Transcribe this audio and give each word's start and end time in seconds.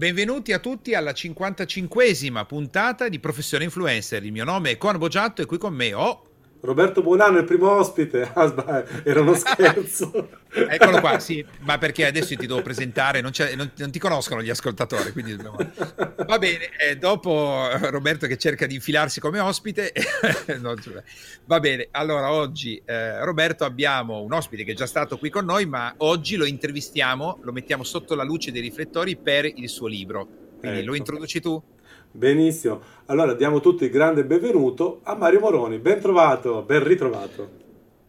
Benvenuti 0.00 0.54
a 0.54 0.60
tutti 0.60 0.94
alla 0.94 1.10
55esima 1.10 2.46
puntata 2.46 3.10
di 3.10 3.18
Professione 3.18 3.64
Influencer. 3.64 4.24
Il 4.24 4.32
mio 4.32 4.44
nome 4.44 4.70
è 4.70 4.78
Con 4.78 4.96
Boggiatto 4.96 5.42
e 5.42 5.44
qui 5.44 5.58
con 5.58 5.74
me 5.74 5.92
ho 5.92 6.29
Roberto 6.62 7.02
Buonanno, 7.02 7.38
il 7.38 7.44
primo 7.44 7.70
ospite. 7.70 8.30
Ah, 8.40 8.84
era 9.04 9.20
uno 9.20 9.34
scherzo. 9.34 10.28
Eccolo 10.50 11.00
qua, 11.00 11.18
sì, 11.18 11.44
ma 11.60 11.78
perché 11.78 12.06
adesso 12.06 12.34
ti 12.36 12.46
devo 12.46 12.62
presentare, 12.62 13.20
non, 13.20 13.32
non, 13.56 13.70
non 13.76 13.90
ti 13.90 13.98
conoscono 13.98 14.42
gli 14.42 14.50
ascoltatori, 14.50 15.12
quindi 15.12 15.36
dobbiamo... 15.36 15.56
Va 16.26 16.38
bene, 16.38 16.70
eh, 16.78 16.96
dopo 16.96 17.68
Roberto 17.90 18.26
che 18.26 18.36
cerca 18.36 18.66
di 18.66 18.74
infilarsi 18.74 19.20
come 19.20 19.40
ospite, 19.40 19.92
va 21.44 21.60
bene, 21.60 21.88
allora 21.90 22.32
oggi 22.32 22.80
eh, 22.84 23.22
Roberto 23.24 23.64
abbiamo 23.64 24.20
un 24.20 24.32
ospite 24.32 24.64
che 24.64 24.72
è 24.72 24.74
già 24.74 24.86
stato 24.86 25.18
qui 25.18 25.28
con 25.28 25.44
noi, 25.44 25.66
ma 25.66 25.92
oggi 25.98 26.36
lo 26.36 26.44
intervistiamo, 26.44 27.38
lo 27.42 27.52
mettiamo 27.52 27.82
sotto 27.82 28.14
la 28.14 28.24
luce 28.24 28.52
dei 28.52 28.62
riflettori 28.62 29.16
per 29.16 29.44
il 29.44 29.68
suo 29.68 29.86
libro. 29.86 30.26
Quindi 30.58 30.78
ecco. 30.78 30.88
lo 30.88 30.94
introduci 30.94 31.40
tu? 31.40 31.62
Benissimo, 32.12 32.80
allora 33.06 33.34
diamo 33.34 33.60
tutti 33.60 33.84
il 33.84 33.90
grande 33.90 34.24
benvenuto 34.24 34.98
a 35.04 35.14
Mario 35.14 35.38
Moroni, 35.38 35.78
ben 35.78 36.00
trovato, 36.00 36.62
ben 36.62 36.82
ritrovato. 36.82 37.58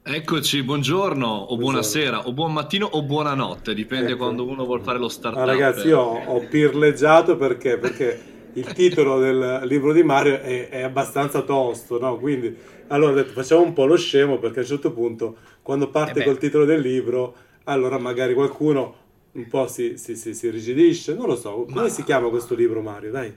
Eccoci, 0.02 0.64
buongiorno 0.64 1.28
o 1.28 1.46
buongiorno. 1.46 1.58
buonasera 1.58 2.28
o 2.28 2.34
buon 2.34 2.52
mattino 2.52 2.88
o 2.88 3.04
buonanotte, 3.04 3.76
dipende 3.76 4.14
ecco. 4.14 4.18
quando 4.18 4.44
uno 4.48 4.66
vuole 4.66 4.82
fare 4.82 4.98
lo 4.98 5.08
startup. 5.08 5.44
Ah, 5.44 5.46
ragazzi, 5.46 5.88
io 5.88 6.00
ho 6.00 6.40
pirleggiato 6.50 7.38
perché, 7.38 7.78
perché 7.78 8.20
il 8.54 8.74
titolo 8.74 9.20
del 9.20 9.62
libro 9.66 9.94
di 9.94 10.02
Mario 10.02 10.40
è, 10.40 10.70
è 10.70 10.82
abbastanza 10.82 11.42
tosto, 11.44 12.00
no? 12.00 12.18
Quindi 12.18 12.58
allora 12.88 13.12
ho 13.12 13.16
detto 13.16 13.34
facciamo 13.34 13.62
un 13.62 13.74
po' 13.74 13.86
lo 13.86 13.98
scemo 13.98 14.40
perché 14.40 14.60
a 14.60 14.62
un 14.64 14.68
certo 14.68 14.92
punto 14.92 15.38
quando 15.62 15.90
parte 15.90 16.22
eh 16.22 16.24
col 16.24 16.40
titolo 16.40 16.66
del 16.66 16.82
libro 16.82 17.36
allora 17.66 18.00
magari 18.00 18.34
qualcuno 18.34 18.96
un 19.34 19.48
po' 19.48 19.68
si, 19.68 19.96
si, 19.98 20.16
si, 20.16 20.34
si 20.34 20.50
rigidisce, 20.50 21.14
non 21.14 21.28
lo 21.28 21.36
so, 21.36 21.66
come 21.66 21.82
Ma... 21.84 21.88
si 21.88 22.04
chiama 22.04 22.30
questo 22.30 22.56
libro 22.56 22.82
Mario? 22.82 23.12
Dai. 23.12 23.34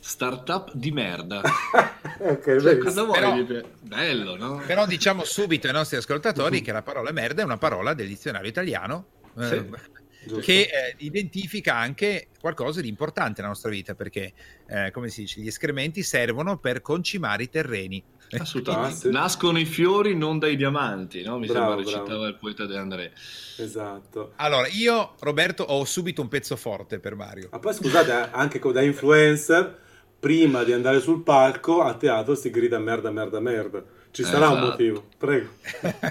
Startup 0.00 0.72
di 0.74 0.90
merda. 0.90 1.42
ok, 2.20 2.60
cioè, 2.60 2.78
cosa 2.78 3.02
vuoi? 3.02 3.44
Però, 3.44 3.66
Bello, 3.80 4.36
no? 4.36 4.62
Però 4.66 4.86
diciamo 4.86 5.24
subito 5.24 5.66
ai 5.66 5.72
nostri 5.72 5.96
ascoltatori 5.96 6.58
uh-huh. 6.58 6.64
che 6.64 6.72
la 6.72 6.82
parola 6.82 7.12
merda 7.12 7.42
è 7.42 7.44
una 7.44 7.58
parola 7.58 7.94
del 7.94 8.06
dizionario 8.06 8.48
italiano. 8.48 9.06
Sì. 9.38 9.54
Eh, 9.54 9.96
che 10.40 10.62
eh, 10.62 10.94
identifica 10.98 11.74
anche 11.74 12.28
qualcosa 12.40 12.80
di 12.80 12.88
importante 12.88 13.40
nella 13.40 13.48
nostra 13.48 13.70
vita 13.70 13.94
perché, 13.94 14.32
eh, 14.66 14.90
come 14.90 15.08
si 15.08 15.22
dice, 15.22 15.40
gli 15.40 15.46
escrementi 15.46 16.02
servono 16.02 16.58
per 16.58 16.82
concimare 16.82 17.44
i 17.44 17.48
terreni. 17.48 18.02
Assolutamente. 18.36 19.08
Nascono 19.08 19.58
i 19.58 19.64
fiori 19.64 20.14
non 20.14 20.38
dai 20.38 20.56
diamanti, 20.56 21.22
no? 21.22 21.38
Mi 21.38 21.46
bravo, 21.46 21.76
sembra 21.76 21.98
recitava 21.98 22.28
il 22.28 22.36
poeta 22.36 22.66
De 22.66 22.76
André. 22.76 23.12
Esatto. 23.56 24.32
Allora, 24.36 24.68
io, 24.68 25.14
Roberto, 25.20 25.62
ho 25.62 25.84
subito 25.84 26.20
un 26.20 26.28
pezzo 26.28 26.56
forte 26.56 26.98
per 26.98 27.14
Mario. 27.14 27.48
Ma 27.50 27.58
poi 27.58 27.72
scusate, 27.72 28.10
eh, 28.10 28.28
anche 28.32 28.60
da 28.70 28.82
influencer 28.82 29.86
prima 30.18 30.64
di 30.64 30.72
andare 30.72 31.00
sul 31.00 31.22
palco 31.22 31.82
a 31.82 31.94
teatro 31.94 32.34
si 32.34 32.50
grida 32.50 32.78
merda, 32.78 33.10
merda, 33.10 33.40
merda. 33.40 33.82
Ci 34.18 34.24
sarà 34.24 34.46
esatto. 34.46 34.54
un 34.54 34.60
motivo, 34.70 35.04
prego. 35.16 35.48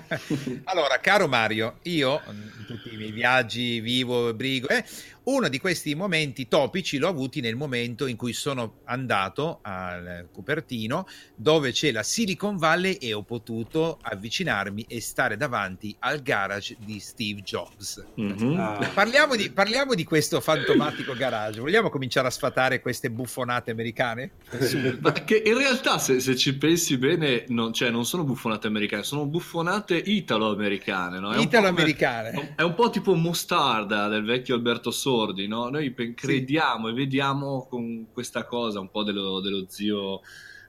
allora, 0.63 0.97
caro 1.01 1.27
Mario, 1.27 1.79
io 1.81 2.21
in 2.29 2.65
tutti 2.65 2.93
i 2.93 2.95
miei 2.95 3.11
viaggi 3.11 3.81
vivo, 3.81 4.33
brigo, 4.33 4.69
eh, 4.69 4.85
uno 5.27 5.49
di 5.49 5.59
questi 5.59 5.93
momenti 5.93 6.47
topici 6.47 6.99
l'ho 6.99 7.09
avuti 7.09 7.41
nel 7.41 7.57
momento 7.57 8.05
in 8.05 8.15
cui 8.15 8.31
sono 8.31 8.79
andato 8.85 9.59
al 9.61 10.29
Cupertino, 10.31 11.05
dove 11.35 11.71
c'è 11.71 11.91
la 11.91 12.03
Silicon 12.03 12.55
Valley 12.55 12.93
e 12.93 13.13
ho 13.13 13.23
potuto 13.23 13.99
avvicinarmi 14.01 14.85
e 14.87 15.01
stare 15.01 15.35
davanti 15.35 15.93
al 15.99 16.21
garage 16.21 16.77
di 16.79 16.99
Steve 16.99 17.41
Jobs. 17.41 18.05
Mm-hmm. 18.19 18.57
Ah. 18.57 18.89
Parliamo, 18.93 19.35
di, 19.35 19.51
parliamo, 19.51 19.95
di, 19.95 20.05
questo 20.05 20.39
fantomatico 20.39 21.13
garage. 21.13 21.59
Vogliamo 21.59 21.89
cominciare 21.89 22.27
a 22.27 22.31
sfatare 22.31 22.79
queste 22.79 23.11
buffonate 23.11 23.71
americane? 23.71 24.31
Ma 25.01 25.11
che 25.11 25.43
in 25.45 25.57
realtà, 25.57 25.97
se, 25.97 26.21
se 26.21 26.37
ci 26.37 26.55
pensi 26.55 26.97
bene, 26.97 27.43
non, 27.49 27.73
cioè, 27.73 27.89
non, 27.97 28.05
sono 28.05 28.23
buffonate 28.23 28.67
americane, 28.67 29.03
sono 29.03 29.25
buffonate 29.25 29.97
italo-americane. 29.97 31.19
No? 31.19 31.31
È 31.31 31.39
italo-americane. 31.39 32.31
Come, 32.31 32.53
è 32.55 32.61
un 32.61 32.73
po' 32.73 32.89
tipo 32.89 33.13
Mostarda 33.15 34.07
del 34.07 34.23
vecchio 34.23 34.55
Alberto 34.55 34.89
assurdi, 34.89 35.47
no? 35.47 35.69
Noi 35.69 35.93
crediamo 36.15 36.87
sì. 36.87 36.91
e 36.91 36.95
vediamo 36.95 37.67
con 37.67 38.07
questa 38.13 38.45
cosa 38.45 38.79
un 38.79 38.89
po' 38.89 39.03
dello, 39.03 39.39
dello 39.39 39.65
zio 39.67 40.21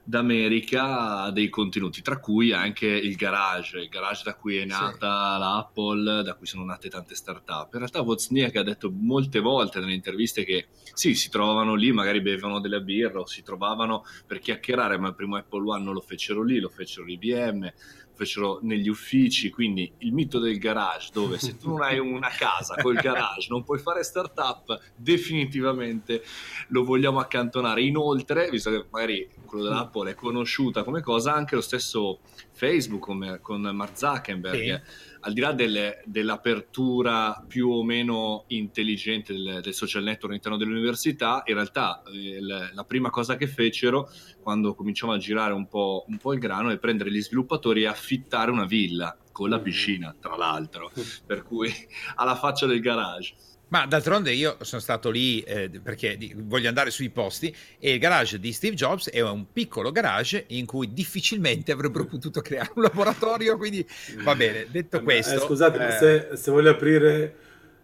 d'America 0.09 1.29
dei 1.29 1.49
contenuti, 1.49 2.01
tra 2.01 2.17
cui 2.17 2.51
anche 2.51 2.87
il 2.87 3.15
garage, 3.15 3.77
il 3.77 3.89
garage 3.89 4.23
da 4.25 4.33
cui 4.33 4.57
è 4.57 4.65
nata 4.65 5.35
sì. 5.35 5.39
l'Apple, 5.39 6.23
da 6.23 6.33
cui 6.33 6.47
sono 6.47 6.65
nate 6.65 6.89
tante 6.89 7.13
start-up. 7.13 7.73
In 7.73 7.79
realtà 7.79 8.01
Wozniak 8.01 8.55
ha 8.55 8.63
detto 8.63 8.91
molte 8.91 9.39
volte 9.39 9.79
nelle 9.79 9.93
interviste 9.93 10.43
che 10.43 10.69
sì, 10.95 11.13
si 11.13 11.29
trovavano 11.29 11.75
lì, 11.75 11.91
magari 11.91 12.21
bevevano 12.21 12.59
della 12.59 12.79
birra 12.79 13.19
o 13.19 13.27
si 13.27 13.43
trovavano 13.43 14.03
per 14.25 14.39
chiacchierare, 14.39 14.97
ma 14.97 15.09
il 15.09 15.15
primo 15.15 15.35
Apple 15.35 15.69
One 15.69 15.93
lo 15.93 16.01
fecero 16.01 16.41
lì, 16.41 16.59
lo 16.59 16.69
fecero 16.69 17.05
l'IBM, 17.05 17.71
fecero 18.19 18.59
negli 18.63 18.89
uffici, 18.89 19.49
quindi 19.49 19.89
il 19.99 20.11
mito 20.11 20.39
del 20.39 20.57
garage, 20.57 21.09
dove 21.13 21.39
se 21.39 21.57
tu 21.57 21.69
non 21.69 21.81
hai 21.83 21.99
una 21.99 22.27
casa 22.29 22.75
col 22.75 22.95
garage 22.99 23.47
non 23.49 23.63
puoi 23.63 23.79
fare 23.79 24.03
startup, 24.03 24.77
definitivamente 24.93 26.21
lo 26.67 26.83
vogliamo 26.83 27.19
accantonare. 27.19 27.81
Inoltre, 27.81 28.49
visto 28.49 28.69
che 28.71 28.85
magari 28.89 29.29
quello 29.45 29.63
dell'Apple 29.63 30.11
è 30.11 30.15
conosciuta 30.15 30.83
come 30.83 31.01
cosa, 31.01 31.33
anche 31.33 31.55
lo 31.55 31.61
stesso 31.61 32.19
Facebook 32.51 33.01
come, 33.01 33.39
con 33.39 33.61
Mark 33.61 33.97
Zuckerberg. 33.97 34.55
Sì 34.55 35.07
al 35.21 35.33
di 35.33 35.41
là 35.41 35.51
delle, 35.51 36.01
dell'apertura 36.05 37.43
più 37.47 37.69
o 37.69 37.83
meno 37.83 38.45
intelligente 38.47 39.33
del, 39.33 39.59
del, 39.61 39.73
social 39.73 40.03
network 40.03 40.29
all'interno 40.29 40.57
dell'università, 40.57 41.43
in 41.45 41.55
realtà 41.55 42.01
eh, 42.03 42.39
la 42.41 42.83
prima 42.83 43.09
cosa 43.09 43.35
che 43.35 43.47
fecero 43.47 44.09
quando 44.41 44.73
cominciamo 44.73 45.11
a 45.11 45.17
girare 45.17 45.53
un 45.53 45.67
po', 45.67 46.05
un 46.07 46.17
po' 46.17 46.33
il 46.33 46.39
grano 46.39 46.69
è 46.69 46.77
prendere 46.77 47.11
gli 47.11 47.21
sviluppatori 47.21 47.83
e 47.83 47.87
affittare 47.87 48.51
una 48.51 48.65
villa 48.65 49.17
con 49.31 49.49
la 49.49 49.59
mm. 49.59 49.63
piscina, 49.63 50.15
tra 50.19 50.35
l'altro, 50.35 50.91
per 51.25 51.43
cui 51.43 51.71
alla 52.15 52.35
faccia 52.35 52.65
del 52.65 52.79
garage. 52.79 53.35
Ma 53.69 53.85
d'altronde 53.85 54.31
io 54.31 54.57
sono 54.61 54.81
stato 54.81 55.09
lì 55.11 55.41
eh, 55.41 55.69
perché 55.69 56.17
voglio 56.35 56.67
andare 56.67 56.89
sui 56.89 57.09
posti 57.09 57.55
e 57.77 57.93
il 57.93 57.99
garage 57.99 58.39
di 58.39 58.51
Steve 58.51 58.75
Jobs 58.75 59.09
è 59.09 59.21
un 59.21 59.51
piccolo 59.51 59.91
garage 59.91 60.45
in 60.49 60.65
cui 60.65 60.91
difficilmente 60.91 61.71
avrebbero 61.71 62.05
potuto 62.05 62.41
creare 62.41 62.71
un 62.75 62.81
laboratorio, 62.81 63.57
quindi 63.57 63.87
va 64.23 64.35
bene, 64.35 64.67
detto 64.69 64.97
eh, 64.97 65.03
questo... 65.03 65.35
Eh, 65.35 65.39
scusate, 65.39 65.87
eh... 65.87 65.91
se, 65.91 66.29
se 66.35 66.51
voglio 66.51 66.71
aprire 66.71 67.35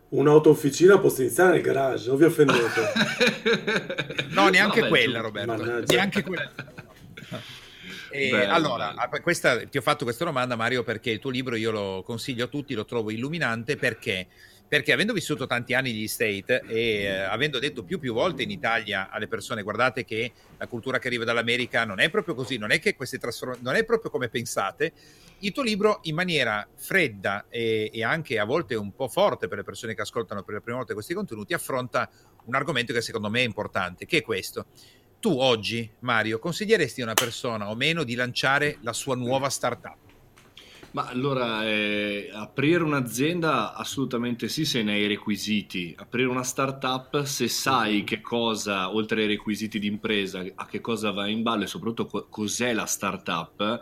un'auto-officina 0.10 0.98
posso 0.98 1.22
iniziare 1.22 1.54
nel 1.54 1.62
garage, 1.62 2.10
o 2.10 2.16
vi 2.16 2.24
offendete? 2.24 2.92
no, 4.30 4.48
neanche 4.50 4.80
Vabbè, 4.80 4.92
quella 4.92 5.20
Roberto, 5.20 5.52
mannaggia. 5.52 5.94
neanche 5.94 6.24
quella. 6.24 6.52
E 8.16 8.32
allora, 8.46 8.94
questa, 9.22 9.66
ti 9.66 9.78
ho 9.78 9.82
fatto 9.82 10.06
questa 10.06 10.24
domanda 10.24 10.56
Mario 10.56 10.84
perché 10.84 11.10
il 11.10 11.20
tuo 11.20 11.30
libro 11.30 11.58
io 11.58 11.70
lo 11.70 12.02
consiglio 12.06 12.46
a 12.46 12.48
tutti, 12.48 12.74
lo 12.74 12.86
trovo 12.86 13.12
illuminante 13.12 13.76
perché 13.76 14.28
perché 14.68 14.92
avendo 14.92 15.14
vissuto 15.14 15.46
tanti 15.46 15.74
anni 15.74 15.92
negli 15.92 16.08
State 16.08 16.64
e 16.68 17.04
eh, 17.04 17.10
avendo 17.22 17.60
detto 17.60 17.84
più 17.84 18.00
più 18.00 18.14
volte 18.14 18.44
in 18.44 18.52
Italia 18.52 19.10
alle 19.10 19.28
persone 19.28 19.62
guardate 19.62 20.04
che 20.04 20.32
la 20.58 20.68
cultura 20.68 21.00
che 21.00 21.08
arriva 21.08 21.24
dall'America 21.24 21.86
non 21.86 22.00
è 22.00 22.10
proprio 22.10 22.34
così, 22.34 22.58
non 22.58 22.72
è 22.72 22.80
che 22.80 22.96
queste 22.96 23.18
trasformazioni 23.18 23.68
non 23.68 23.76
è 23.76 23.86
proprio 23.86 24.10
come 24.10 24.30
pensate, 24.30 24.94
il 25.40 25.52
tuo 25.52 25.64
libro 25.64 26.00
in 26.04 26.16
maniera 26.16 26.68
fredda 26.76 27.46
e, 27.50 27.90
e, 27.94 28.04
anche 28.04 28.40
a 28.40 28.46
volte 28.46 28.76
un 28.76 28.94
po' 28.96 29.08
forte 29.08 29.48
per 29.48 29.58
le 29.58 29.64
persone 29.64 29.94
che 29.94 30.02
ascoltano 30.02 30.44
per 30.44 30.56
la 30.56 30.62
prima 30.62 30.78
volta 30.78 30.94
questi 30.94 31.14
contenuti 31.14 31.54
affronta 31.54 32.10
un 32.46 32.56
argomento 32.56 32.94
che 32.94 33.02
secondo 33.02 33.30
me 33.30 33.42
è 33.42 33.46
importante, 33.46 34.06
che 34.06 34.20
è 34.20 34.22
questo. 34.22 34.68
Tu 35.20 35.32
oggi, 35.32 35.90
Mario, 36.00 36.40
consiglieresti 36.40 37.02
a 37.02 37.06
una 37.06 37.14
persona 37.14 37.70
o 37.70 37.76
meno 37.76 38.04
di 38.04 38.16
lanciare 38.16 38.78
la 38.82 38.94
sua 38.94 39.16
nuova 39.16 39.50
startup? 39.50 40.05
Ma 40.96 41.08
allora, 41.08 41.68
eh, 41.68 42.30
aprire 42.32 42.82
un'azienda 42.82 43.74
assolutamente 43.74 44.48
sì 44.48 44.64
se 44.64 44.82
ne 44.82 44.94
hai 44.94 45.02
i 45.02 45.08
requisiti. 45.08 45.94
Aprire 45.98 46.30
una 46.30 46.44
startup 46.44 47.24
se 47.24 47.50
sai 47.50 48.06
che 48.06 48.22
cosa, 48.22 48.90
oltre 48.94 49.24
ai 49.24 49.28
requisiti 49.28 49.78
di 49.78 49.88
impresa, 49.88 50.42
a 50.56 50.66
che 50.66 50.80
cosa 50.80 51.12
va 51.12 51.28
in 51.28 51.42
ballo 51.42 51.66
e 51.66 51.68
soprattutto 51.68 52.06
co- 52.06 52.28
cos'è 52.30 52.72
la 52.72 52.86
startup, 52.86 53.82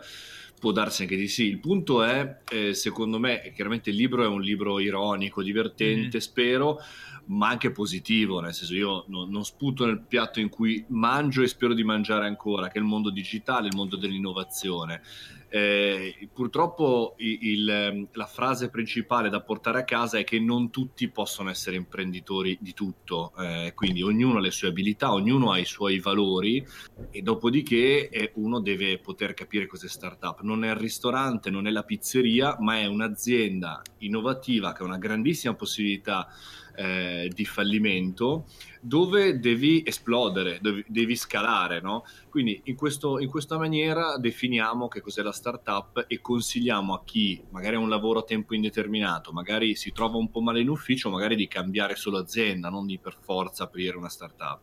può 0.58 0.72
darsi 0.72 1.02
anche 1.02 1.14
di 1.14 1.28
sì. 1.28 1.44
Il 1.44 1.60
punto 1.60 2.02
è, 2.02 2.40
eh, 2.50 2.74
secondo 2.74 3.20
me, 3.20 3.52
chiaramente 3.54 3.90
il 3.90 3.96
libro 3.96 4.24
è 4.24 4.26
un 4.26 4.40
libro 4.40 4.80
ironico, 4.80 5.40
divertente, 5.40 6.16
mm. 6.16 6.20
spero, 6.20 6.80
ma 7.26 7.48
anche 7.48 7.70
positivo, 7.70 8.40
nel 8.40 8.54
senso 8.54 8.74
io 8.74 9.04
non, 9.08 9.30
non, 9.30 9.44
sputo 9.44 9.86
nel 9.86 10.00
piatto 10.00 10.40
in 10.40 10.48
cui 10.48 10.84
mangio 10.88 11.42
e 11.42 11.48
spero 11.48 11.74
di 11.74 11.84
mangiare 11.84 12.26
ancora, 12.26 12.68
che 12.68 12.78
è 12.78 12.80
il 12.80 12.86
mondo 12.86 13.10
digitale, 13.10 13.68
il 13.68 13.76
mondo 13.76 13.96
dell'innovazione. 13.96 15.02
Eh, 15.48 16.28
purtroppo 16.32 17.14
il, 17.18 17.38
il, 17.40 17.68
ehm, 17.68 18.08
la 18.14 18.26
frase 18.26 18.70
principale 18.70 19.28
da 19.28 19.40
portare 19.40 19.78
a 19.78 19.84
casa 19.84 20.18
è 20.18 20.24
che 20.24 20.40
non 20.40 20.68
tutti 20.68 21.08
possono 21.08 21.48
essere 21.48 21.76
imprenditori 21.76 22.58
di 22.60 22.74
tutto, 22.74 23.32
eh, 23.38 23.72
quindi 23.72 24.02
ognuno 24.02 24.38
ha 24.38 24.40
le 24.40 24.50
sue 24.50 24.68
abilità, 24.68 25.12
ognuno 25.12 25.52
ha 25.52 25.58
i 25.58 25.64
suoi 25.64 26.00
valori 26.00 26.66
e 27.10 27.22
dopodiché 27.22 28.08
eh, 28.08 28.32
uno 28.34 28.60
deve 28.60 28.98
poter 28.98 29.32
capire 29.34 29.66
cos'è 29.66 29.86
startup. 29.86 30.40
Non 30.40 30.64
è 30.64 30.70
il 30.70 30.76
ristorante, 30.76 31.50
non 31.50 31.68
è 31.68 31.70
la 31.70 31.84
pizzeria, 31.84 32.56
ma 32.58 32.78
è 32.80 32.86
un'azienda 32.86 33.80
innovativa 33.98 34.72
che 34.72 34.82
ha 34.82 34.86
una 34.86 34.98
grandissima 34.98 35.54
possibilità 35.54 36.28
eh, 36.74 37.30
di 37.32 37.44
fallimento 37.44 38.46
dove 38.80 39.38
devi 39.38 39.82
esplodere, 39.84 40.58
devi, 40.60 40.84
devi 40.86 41.16
scalare, 41.16 41.80
no? 41.80 42.04
Quindi 42.28 42.60
in, 42.64 42.76
questo, 42.76 43.18
in, 43.18 43.28
questa 43.28 43.56
maniera 43.56 44.18
definiamo 44.18 44.88
che 44.88 45.00
cos'è 45.00 45.22
la 45.22 45.32
startup 45.32 46.04
e 46.06 46.20
consigliamo 46.20 46.94
a 46.94 47.02
chi 47.04 47.42
magari 47.50 47.76
ha 47.76 47.78
un 47.78 47.88
lavoro 47.88 48.20
a 48.20 48.24
tempo 48.24 48.54
indeterminato, 48.54 49.32
magari 49.32 49.74
si 49.74 49.92
trova 49.92 50.18
un 50.18 50.30
po' 50.30 50.40
male 50.40 50.60
in 50.60 50.68
ufficio, 50.68 51.08
magari 51.08 51.36
di 51.36 51.48
cambiare 51.48 51.96
solo 51.96 52.18
azienda, 52.18 52.68
non 52.68 52.86
di 52.86 52.98
per 52.98 53.16
forza 53.20 53.64
aprire 53.64 53.96
una 53.96 54.08
startup. 54.08 54.60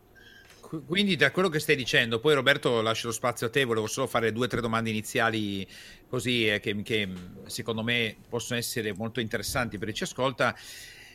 Quindi 0.85 1.17
da 1.17 1.31
quello 1.31 1.49
che 1.49 1.59
stai 1.59 1.75
dicendo, 1.75 2.19
poi 2.21 2.33
Roberto 2.33 2.81
lascio 2.81 3.07
lo 3.07 3.13
spazio 3.13 3.47
a 3.47 3.49
te, 3.49 3.65
volevo 3.65 3.87
solo 3.87 4.07
fare 4.07 4.31
due 4.31 4.45
o 4.45 4.47
tre 4.47 4.61
domande 4.61 4.89
iniziali 4.89 5.67
così 6.07 6.47
eh, 6.47 6.61
che, 6.61 6.81
che 6.81 7.09
secondo 7.47 7.83
me 7.83 8.15
possono 8.29 8.57
essere 8.57 8.93
molto 8.93 9.19
interessanti 9.19 9.77
per 9.77 9.89
chi 9.89 9.95
ci 9.95 10.03
ascolta. 10.03 10.55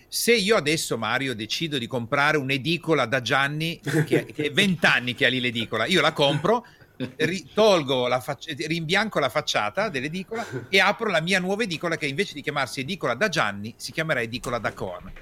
Se 0.08 0.34
io 0.34 0.56
adesso, 0.56 0.96
Mario, 0.96 1.34
decido 1.34 1.78
di 1.78 1.86
comprare 1.86 2.36
un'edicola 2.36 3.06
da 3.06 3.20
Gianni, 3.20 3.80
che, 4.06 4.26
è 4.26 4.50
vent'anni 4.50 5.14
che 5.14 5.26
ha 5.26 5.28
lì 5.28 5.40
l'edicola, 5.40 5.86
io 5.86 6.00
la 6.00 6.12
compro, 6.12 6.64
tolgo 7.52 8.06
la 8.06 8.20
faccia- 8.20 8.54
rimbianco 8.66 9.18
la 9.18 9.28
facciata 9.28 9.88
dell'edicola 9.88 10.46
e 10.68 10.80
apro 10.80 11.10
la 11.10 11.20
mia 11.20 11.40
nuova 11.40 11.64
edicola 11.64 11.96
che 11.96 12.06
invece 12.06 12.34
di 12.34 12.42
chiamarsi 12.42 12.80
edicola 12.80 13.14
da 13.14 13.28
Gianni 13.28 13.74
si 13.76 13.92
chiamerà 13.92 14.22
edicola 14.22 14.58
da 14.58 14.72
Corn. 14.72 15.12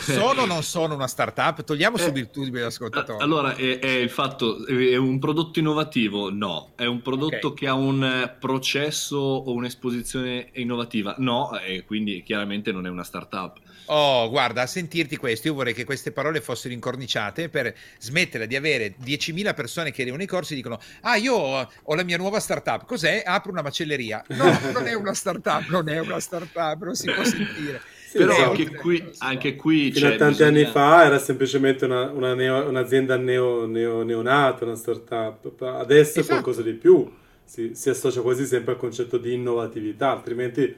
Sono 0.00 0.42
o 0.42 0.46
non 0.46 0.62
sono 0.62 0.94
una 0.94 1.06
startup? 1.06 1.62
Togliamo 1.62 1.96
eh, 1.96 2.00
subito 2.00 2.42
il 2.42 2.62
ascoltatore. 2.62 3.22
Allora, 3.22 3.54
è, 3.54 3.78
è, 3.78 3.88
il 3.88 4.10
fatto, 4.10 4.66
è 4.66 4.96
un 4.96 5.18
prodotto 5.18 5.58
innovativo? 5.58 6.30
No. 6.30 6.72
È 6.74 6.84
un 6.84 7.02
prodotto 7.02 7.48
okay. 7.48 7.58
che 7.58 7.66
ha 7.66 7.74
un 7.74 8.36
processo 8.38 9.16
o 9.16 9.52
un'esposizione 9.52 10.50
innovativa? 10.54 11.14
No, 11.18 11.58
e 11.58 11.84
quindi 11.84 12.22
chiaramente 12.22 12.72
non 12.72 12.86
è 12.86 12.88
una 12.88 13.04
startup. 13.04 13.60
Oh, 13.90 14.28
guarda, 14.28 14.62
a 14.62 14.66
sentirti 14.66 15.16
questo, 15.16 15.48
io 15.48 15.54
vorrei 15.54 15.72
che 15.72 15.84
queste 15.84 16.12
parole 16.12 16.42
fossero 16.42 16.74
incorniciate 16.74 17.48
per 17.48 17.74
smettere 17.98 18.46
di 18.46 18.54
avere 18.54 18.94
10.000 19.02 19.54
persone 19.54 19.92
che 19.92 20.02
arrivano 20.02 20.22
ai 20.22 20.28
corsi 20.28 20.52
e 20.52 20.56
dicono 20.56 20.78
ah, 21.02 21.16
io 21.16 21.34
ho, 21.34 21.70
ho 21.84 21.94
la 21.94 22.02
mia 22.02 22.18
nuova 22.18 22.38
startup, 22.38 22.84
cos'è? 22.84 23.22
Apro 23.24 23.50
una 23.50 23.62
macelleria. 23.62 24.22
No, 24.28 24.58
non 24.72 24.86
è 24.86 24.92
una 24.92 25.14
startup, 25.14 25.68
non 25.68 25.88
è 25.88 25.98
una 26.00 26.20
startup, 26.20 26.82
non 26.82 26.94
si 26.94 27.10
può 27.10 27.24
sentire. 27.24 27.80
Sì, 28.08 28.16
Però 28.16 28.34
anche 28.42 28.74
qui, 28.74 29.06
anche 29.18 29.54
qui 29.54 29.92
fino 29.92 30.06
a 30.06 30.16
tanti 30.16 30.38
bisogna... 30.38 30.48
anni 30.48 30.64
fa 30.64 31.04
era 31.04 31.18
semplicemente 31.18 31.84
una, 31.84 32.10
una 32.10 32.32
neo, 32.32 32.66
un'azienda 32.66 33.18
neo, 33.18 33.66
neo, 33.66 34.02
neonata, 34.02 34.64
una 34.64 34.76
startup. 34.76 35.60
Adesso 35.60 36.20
esatto. 36.20 36.20
è 36.20 36.24
qualcosa 36.24 36.62
di 36.62 36.72
più. 36.72 37.06
Si, 37.44 37.74
si 37.74 37.90
associa 37.90 38.22
quasi 38.22 38.46
sempre 38.46 38.72
al 38.72 38.78
concetto 38.78 39.18
di 39.18 39.34
innovatività, 39.34 40.10
altrimenti 40.12 40.74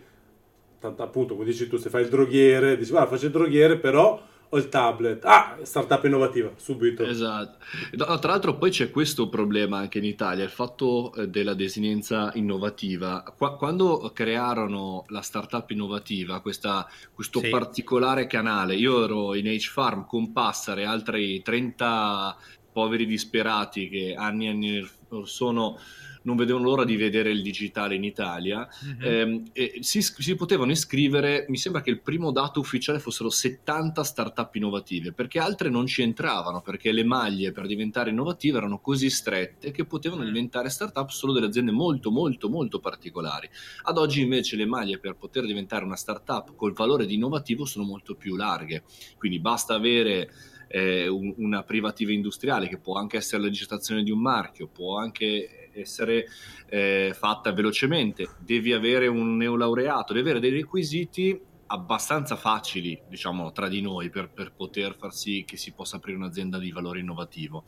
tanto, 0.80 1.04
appunto, 1.04 1.34
come 1.34 1.46
dici 1.46 1.68
tu, 1.68 1.76
se 1.76 1.88
fai 1.88 2.02
il 2.02 2.08
droghiere, 2.08 2.76
dici, 2.76 2.90
guarda, 2.90 3.10
faccio 3.10 3.26
il 3.26 3.30
droghiere, 3.32 3.76
però 3.76 4.20
ho 4.52 4.58
il 4.58 4.68
tablet. 4.68 5.24
Ah, 5.24 5.58
startup 5.62 6.04
innovativa, 6.04 6.50
subito. 6.56 7.04
Esatto. 7.04 7.58
No, 7.92 8.18
tra 8.18 8.32
l'altro 8.32 8.58
poi 8.58 8.70
c'è 8.70 8.90
questo 8.90 9.28
problema 9.28 9.78
anche 9.78 9.98
in 9.98 10.04
Italia, 10.04 10.42
il 10.42 10.50
fatto 10.50 11.14
eh, 11.14 11.28
della 11.28 11.54
desinenza 11.54 12.32
innovativa. 12.34 13.22
Qua, 13.36 13.56
quando 13.56 14.10
crearono 14.12 15.04
la 15.08 15.22
startup 15.22 15.70
innovativa, 15.70 16.40
questa, 16.40 16.88
questo 17.14 17.40
sì. 17.40 17.48
particolare 17.48 18.26
canale, 18.26 18.74
io 18.74 19.04
ero 19.04 19.34
in 19.36 19.46
H-Farm 19.46 20.04
con 20.06 20.32
Passare 20.32 20.82
e 20.82 20.86
altri 20.86 21.40
30 21.42 22.36
poveri 22.72 23.06
disperati 23.06 23.88
che 23.88 24.14
anni 24.16 24.46
e 24.46 24.50
anni 24.50 24.90
sono 25.24 25.78
non 26.22 26.36
vedevano 26.36 26.64
l'ora 26.64 26.84
di 26.84 26.96
vedere 26.96 27.30
il 27.30 27.42
digitale 27.42 27.94
in 27.94 28.04
Italia, 28.04 28.68
mm-hmm. 28.84 29.44
eh, 29.52 29.78
si, 29.80 30.02
si, 30.02 30.34
potevano 30.34 30.70
iscrivere, 30.70 31.46
mi 31.48 31.56
sembra 31.56 31.80
che 31.80 31.90
il 31.90 32.00
primo 32.00 32.30
dato 32.30 32.60
ufficiale 32.60 32.98
fossero 32.98 33.30
70 33.30 34.02
start-up 34.02 34.54
innovative, 34.54 35.12
perché 35.12 35.38
altre 35.38 35.70
non 35.70 35.86
ci 35.86 36.02
entravano, 36.02 36.60
perché 36.60 36.92
le 36.92 37.04
maglie 37.04 37.52
per 37.52 37.66
diventare 37.66 38.10
innovative 38.10 38.58
erano 38.58 38.80
così 38.80 39.08
strette 39.08 39.70
che 39.70 39.84
potevano 39.84 40.22
mm. 40.22 40.26
diventare 40.26 40.68
start-up 40.68 41.10
solo 41.10 41.32
delle 41.32 41.46
aziende 41.46 41.72
molto, 41.72 42.10
molto, 42.10 42.48
molto 42.48 42.80
particolari. 42.80 43.48
Ad 43.84 43.98
oggi 43.98 44.20
invece 44.20 44.56
le 44.56 44.66
maglie 44.66 44.98
per 44.98 45.16
poter 45.16 45.46
diventare 45.46 45.84
una 45.84 45.96
start-up 45.96 46.54
col 46.54 46.72
valore 46.72 47.06
di 47.06 47.14
innovativo 47.14 47.64
sono 47.64 47.84
molto 47.84 48.14
più 48.14 48.36
larghe, 48.36 48.82
quindi 49.16 49.40
basta 49.40 49.74
avere 49.74 50.30
eh, 50.68 51.08
un, 51.08 51.34
una 51.38 51.62
privativa 51.64 52.12
industriale 52.12 52.68
che 52.68 52.78
può 52.78 52.96
anche 52.96 53.16
essere 53.16 53.42
la 53.42 53.48
registrazione 53.48 54.02
di 54.02 54.10
un 54.10 54.20
marchio, 54.20 54.68
può 54.68 54.98
anche 54.98 55.59
essere 55.72 56.26
eh, 56.68 57.12
fatta 57.16 57.52
velocemente, 57.52 58.28
devi 58.38 58.72
avere 58.72 59.06
un 59.06 59.36
neolaureato, 59.36 60.12
devi 60.12 60.28
avere 60.28 60.40
dei 60.40 60.50
requisiti 60.50 61.48
abbastanza 61.72 62.36
facili, 62.36 63.00
diciamo, 63.08 63.52
tra 63.52 63.68
di 63.68 63.80
noi 63.80 64.10
per, 64.10 64.30
per 64.30 64.52
poter 64.52 64.96
far 64.98 65.14
sì 65.14 65.44
che 65.46 65.56
si 65.56 65.72
possa 65.72 65.96
aprire 65.96 66.16
un'azienda 66.16 66.58
di 66.58 66.72
valore 66.72 67.00
innovativo. 67.00 67.64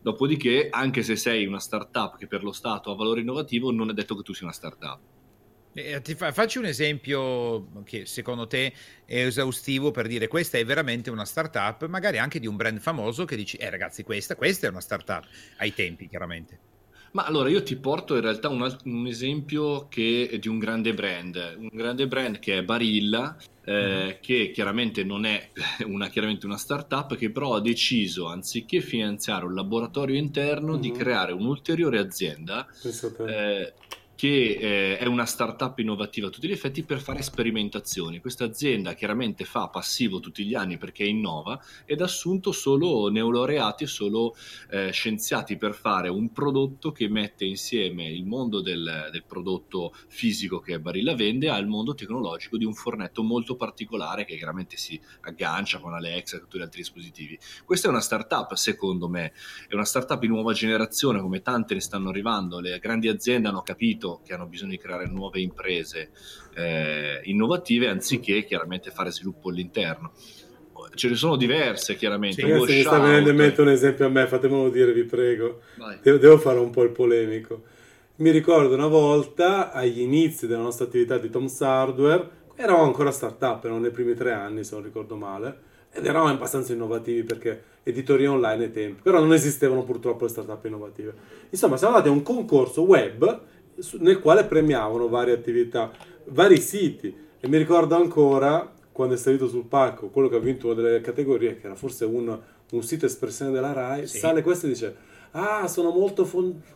Dopodiché, 0.00 0.68
anche 0.70 1.02
se 1.02 1.16
sei 1.16 1.46
una 1.46 1.60
startup 1.60 2.16
che 2.16 2.26
per 2.26 2.42
lo 2.42 2.52
Stato 2.52 2.90
ha 2.90 2.94
valore 2.94 3.20
innovativo, 3.20 3.70
non 3.70 3.90
è 3.90 3.92
detto 3.92 4.16
che 4.16 4.22
tu 4.22 4.32
sia 4.32 4.46
una 4.46 4.54
startup. 4.54 5.00
Eh, 5.74 6.02
fa, 6.16 6.32
facci 6.32 6.58
un 6.58 6.66
esempio 6.66 7.82
che 7.84 8.04
secondo 8.04 8.46
te 8.46 8.74
è 9.06 9.24
esaustivo 9.24 9.90
per 9.90 10.06
dire 10.06 10.28
questa 10.28 10.58
è 10.58 10.64
veramente 10.64 11.10
una 11.10 11.24
startup, 11.24 11.86
magari 11.86 12.18
anche 12.18 12.38
di 12.38 12.46
un 12.46 12.56
brand 12.56 12.78
famoso 12.78 13.24
che 13.24 13.36
dici, 13.36 13.56
eh 13.56 13.70
ragazzi, 13.70 14.02
questa, 14.02 14.36
questa 14.36 14.66
è 14.66 14.70
una 14.70 14.80
startup, 14.80 15.24
ai 15.58 15.72
tempi 15.72 16.08
chiaramente. 16.08 16.71
Ma 17.12 17.24
allora 17.24 17.50
io 17.50 17.62
ti 17.62 17.76
porto 17.76 18.14
in 18.14 18.22
realtà 18.22 18.48
un, 18.48 18.76
un 18.84 19.06
esempio 19.06 19.86
che, 19.88 20.38
di 20.40 20.48
un 20.48 20.58
grande 20.58 20.94
brand, 20.94 21.56
un 21.58 21.68
grande 21.70 22.08
brand 22.08 22.38
che 22.38 22.58
è 22.58 22.62
Barilla, 22.62 23.36
eh, 23.64 23.72
mm-hmm. 23.72 24.10
che 24.20 24.50
chiaramente 24.50 25.04
non 25.04 25.26
è 25.26 25.50
una, 25.86 26.08
chiaramente 26.08 26.46
una 26.46 26.56
startup, 26.56 27.14
che 27.16 27.30
però 27.30 27.54
ha 27.54 27.60
deciso, 27.60 28.28
anziché 28.28 28.80
finanziare 28.80 29.44
un 29.44 29.54
laboratorio 29.54 30.16
interno, 30.16 30.72
mm-hmm. 30.72 30.80
di 30.80 30.90
creare 30.90 31.32
un'ulteriore 31.32 31.98
azienda 31.98 32.66
eh, 33.26 33.74
che 34.22 34.56
eh, 34.60 34.98
è 34.98 35.06
una 35.06 35.26
startup 35.26 35.76
innovativa 35.80 36.28
a 36.28 36.30
tutti 36.30 36.46
gli 36.46 36.52
effetti 36.52 36.84
per 36.84 37.00
fare 37.00 37.22
sperimentazioni. 37.22 38.20
Questa 38.20 38.44
azienda 38.44 38.94
chiaramente 38.94 39.44
fa 39.44 39.66
passivo 39.66 40.20
tutti 40.20 40.44
gli 40.44 40.54
anni 40.54 40.78
perché 40.78 41.02
innova 41.02 41.60
ed 41.84 42.00
ha 42.00 42.04
assunto 42.04 42.52
solo 42.52 43.08
neolaureati 43.08 43.82
e 43.82 43.88
solo 43.88 44.36
eh, 44.70 44.92
scienziati 44.92 45.56
per 45.56 45.74
fare 45.74 46.08
un 46.08 46.30
prodotto 46.30 46.92
che 46.92 47.08
mette 47.08 47.46
insieme 47.46 48.08
il 48.12 48.24
mondo 48.24 48.60
del, 48.60 49.08
del 49.10 49.24
prodotto 49.24 49.92
fisico 50.06 50.60
che 50.60 50.78
Barilla 50.78 51.16
vende 51.16 51.48
al 51.50 51.66
mondo 51.66 51.92
tecnologico 51.92 52.56
di 52.56 52.64
un 52.64 52.74
fornetto 52.74 53.24
molto 53.24 53.56
particolare 53.56 54.24
che 54.24 54.36
chiaramente 54.36 54.76
si 54.76 55.00
aggancia 55.22 55.80
con 55.80 55.94
Alexa 55.94 56.36
e 56.36 56.38
tutti 56.38 56.58
gli 56.58 56.62
altri 56.62 56.82
dispositivi. 56.82 57.36
Questa 57.64 57.88
è 57.88 57.90
una 57.90 57.98
startup, 57.98 58.52
secondo 58.54 59.08
me, 59.08 59.32
è 59.66 59.74
una 59.74 59.84
startup 59.84 60.20
di 60.20 60.28
nuova 60.28 60.52
generazione 60.52 61.20
come 61.20 61.42
tante 61.42 61.74
ne 61.74 61.80
stanno 61.80 62.10
arrivando, 62.10 62.60
le 62.60 62.78
grandi 62.78 63.08
aziende 63.08 63.48
hanno 63.48 63.62
capito 63.62 64.10
che 64.24 64.34
hanno 64.34 64.46
bisogno 64.46 64.70
di 64.70 64.78
creare 64.78 65.06
nuove 65.06 65.40
imprese 65.40 66.10
eh, 66.54 67.20
innovative 67.24 67.88
anziché 67.88 68.44
chiaramente 68.44 68.90
fare 68.90 69.10
sviluppo 69.10 69.48
all'interno. 69.48 70.12
Ce 70.94 71.08
ne 71.08 71.14
sono 71.14 71.36
diverse 71.36 71.94
chiaramente. 71.94 72.42
Ragazzi, 72.42 72.74
mi 72.74 72.80
sta 72.80 72.98
venendo 72.98 73.30
in 73.30 73.36
mente 73.36 73.60
un 73.60 73.68
esempio 73.70 74.04
a 74.04 74.08
me, 74.08 74.26
fatemelo 74.26 74.68
dire, 74.68 74.92
vi 74.92 75.04
prego. 75.04 75.60
Devo, 76.02 76.18
devo 76.18 76.38
fare 76.38 76.58
un 76.58 76.70
po' 76.70 76.82
il 76.82 76.90
polemico. 76.90 77.62
Mi 78.16 78.30
ricordo 78.30 78.74
una 78.74 78.88
volta, 78.88 79.72
agli 79.72 80.00
inizi 80.00 80.46
della 80.46 80.60
nostra 80.60 80.84
attività 80.84 81.16
di 81.18 81.30
Tom's 81.30 81.60
Hardware, 81.60 82.28
eravamo 82.56 82.84
ancora 82.84 83.10
startup, 83.10 83.64
erano 83.64 83.80
nei 83.80 83.90
primi 83.90 84.14
tre 84.14 84.32
anni 84.32 84.64
se 84.64 84.74
non 84.74 84.84
ricordo 84.84 85.16
male, 85.16 85.70
ed 85.92 86.04
eravamo 86.04 86.30
abbastanza 86.30 86.72
innovativi 86.72 87.22
perché 87.22 87.62
editoria 87.82 88.30
online 88.30 88.64
ai 88.64 88.70
tempi, 88.70 89.00
però 89.02 89.18
non 89.18 89.32
esistevano 89.32 89.82
purtroppo 89.82 90.24
le 90.24 90.30
startup 90.30 90.64
innovative. 90.64 91.14
Insomma, 91.50 91.76
siamo 91.76 91.94
andati 91.94 92.12
a 92.12 92.16
un 92.16 92.22
concorso 92.22 92.82
web 92.82 93.40
nel 93.98 94.20
quale 94.20 94.44
premiavano 94.44 95.08
varie 95.08 95.34
attività, 95.34 95.90
vari 96.26 96.60
siti. 96.60 97.14
E 97.40 97.48
mi 97.48 97.56
ricordo 97.56 97.96
ancora 97.96 98.70
quando 98.92 99.14
è 99.14 99.16
salito 99.16 99.48
sul 99.48 99.64
palco 99.64 100.08
quello 100.08 100.28
che 100.28 100.36
ha 100.36 100.40
vinto 100.40 100.66
una 100.66 100.80
delle 100.80 101.00
categorie, 101.00 101.58
che 101.58 101.66
era 101.66 101.74
forse 101.74 102.04
un, 102.04 102.38
un 102.70 102.82
sito 102.82 103.06
espressione 103.06 103.50
della 103.50 103.72
RAI, 103.72 104.06
sì. 104.06 104.18
sale 104.18 104.42
questo 104.42 104.66
e 104.66 104.68
dice: 104.70 104.96
Ah, 105.32 105.66
sono 105.66 105.90
molto, 105.90 106.24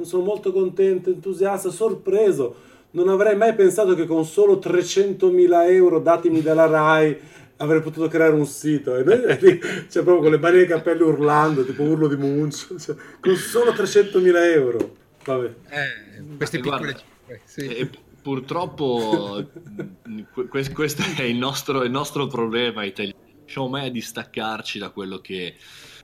sono 0.00 0.22
molto 0.22 0.52
contento, 0.52 1.10
entusiasta, 1.10 1.70
sorpreso. 1.70 2.74
Non 2.92 3.08
avrei 3.08 3.36
mai 3.36 3.54
pensato 3.54 3.94
che 3.94 4.06
con 4.06 4.24
solo 4.24 4.54
300.000 4.56 5.70
euro 5.70 6.00
datimi 6.00 6.40
dalla 6.40 6.66
RAI 6.66 7.18
avrei 7.58 7.80
potuto 7.80 8.08
creare 8.08 8.32
un 8.32 8.46
sito. 8.46 8.96
E 8.96 9.02
noi 9.02 9.18
lì, 9.40 9.60
cioè, 9.88 10.02
proprio 10.02 10.20
con 10.20 10.30
le 10.30 10.38
mani 10.38 10.56
nei 10.56 10.66
capelli 10.66 11.02
urlando, 11.02 11.64
tipo 11.64 11.82
urlo 11.82 12.08
di 12.08 12.16
Munch, 12.16 12.74
cioè, 12.76 12.96
con 13.20 13.34
solo 13.36 13.72
300.000 13.72 14.34
euro. 14.54 15.04
Vabbè. 15.26 15.54
Eh, 15.68 16.36
queste 16.36 16.60
piccole 16.60 16.94
cifre, 16.94 17.40
sì. 17.44 17.66
E 17.66 17.90
purtroppo 18.22 19.44
questo 20.48 21.02
è 21.16 21.22
il 21.22 21.36
nostro, 21.36 21.82
il 21.82 21.90
nostro 21.90 22.26
problema 22.26 22.84
italiano. 22.84 23.18
Riusciamo 23.38 23.68
mai 23.68 23.86
a 23.86 23.90
distaccarci 23.90 24.78
da 24.78 24.90
quello 24.90 25.18
che 25.18 25.56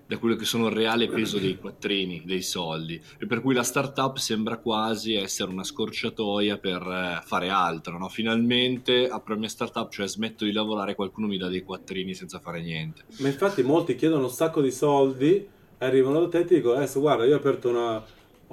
da 0.05 0.19
quello 0.19 0.37
che 0.37 0.45
sono 0.45 0.67
il 0.67 0.75
reale 0.75 1.09
peso 1.09 1.39
dei 1.39 1.57
quattrini, 1.57 2.23
dei 2.27 2.43
soldi, 2.43 3.01
e 3.19 3.27
per 3.27 3.41
cui 3.41 3.55
la 3.55 3.63
startup 3.63 4.19
sembra 4.19 4.59
quasi 4.59 5.15
essere 5.15 5.51
una 5.51 5.65
scorciatoia 5.65 6.59
per 6.59 6.83
eh, 6.83 7.23
fare 7.25 7.49
altro, 7.49 7.97
no? 7.97 8.09
Finalmente 8.09 9.09
apro 9.09 9.33
la 9.33 9.41
mia 9.41 9.49
startup, 9.49 9.91
cioè 9.91 10.07
smetto 10.07 10.45
di 10.45 10.53
lavorare, 10.53 10.95
qualcuno 10.95 11.29
mi 11.29 11.39
dà 11.39 11.49
dei 11.49 11.63
quattrini 11.63 12.15
senza 12.15 12.41
fare 12.41 12.61
niente. 12.61 13.05
Ma 13.21 13.29
infatti 13.29 13.63
molti 13.63 13.95
chiedono 13.95 14.25
un 14.25 14.31
sacco 14.31 14.61
di 14.61 14.73
soldi, 14.73 15.49
arrivano 15.79 16.21
da 16.21 16.29
te 16.29 16.41
e 16.41 16.45
ti 16.45 16.55
dicono, 16.57 16.75
adesso 16.75 17.01
guarda, 17.01 17.25
io 17.25 17.35
ho 17.35 17.39
aperto 17.39 17.71
una 17.71 18.05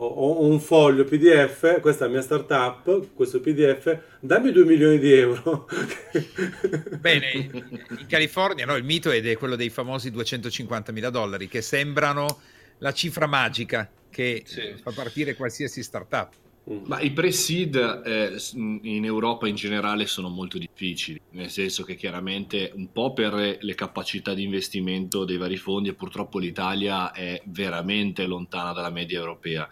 ho 0.06 0.46
un 0.46 0.60
foglio 0.60 1.03
PDF, 1.03 1.79
questa 1.82 2.06
è 2.06 2.08
la 2.08 2.13
mia 2.13 2.22
startup, 2.22 3.13
questo 3.13 3.39
PDF, 3.39 4.00
dammi 4.20 4.51
2 4.51 4.65
milioni 4.65 5.00
di 5.00 5.12
euro. 5.13 5.68
Bene, 7.00 7.32
in 7.32 8.06
California 8.08 8.65
no, 8.65 8.75
il 8.75 8.84
mito 8.84 9.12
è 9.12 9.38
quello 9.38 9.56
dei 9.56 9.70
famosi 9.70 10.12
250 10.12 10.91
mila 10.91 11.10
dollari, 11.10 11.48
che 11.48 11.62
sembrano 11.62 12.39
la 12.79 12.94
cifra 12.94 13.27
magica 13.27 13.89
che 14.10 14.44
sì. 14.46 14.75
fa 14.82 14.91
partire 14.91 15.36
qualsiasi 15.36 15.84
startup. 15.84 16.32
Ma 16.86 17.00
i 17.00 17.12
pre-seed 17.12 18.02
eh, 18.06 18.36
in 18.54 19.04
Europa 19.04 19.48
in 19.48 19.56
generale 19.56 20.06
sono 20.06 20.30
molto 20.30 20.60
difficili, 20.60 21.20
nel 21.32 21.50
senso 21.50 21.84
che 21.84 21.96
chiaramente 21.96 22.72
un 22.76 22.92
po' 22.92 23.12
per 23.14 23.58
le 23.60 23.76
capacità 23.76 24.36
di 24.36 24.44
investimento 24.44 25.26
dei 25.26 25.38
vari 25.38 25.58
fondi 25.58 25.90
e 25.90 25.96
purtroppo 25.96 26.38
l'Italia 26.38 27.12
è 27.12 27.42
veramente 27.46 28.28
lontana 28.28 28.72
dalla 28.72 28.92
media 28.92 29.18
europea. 29.18 29.68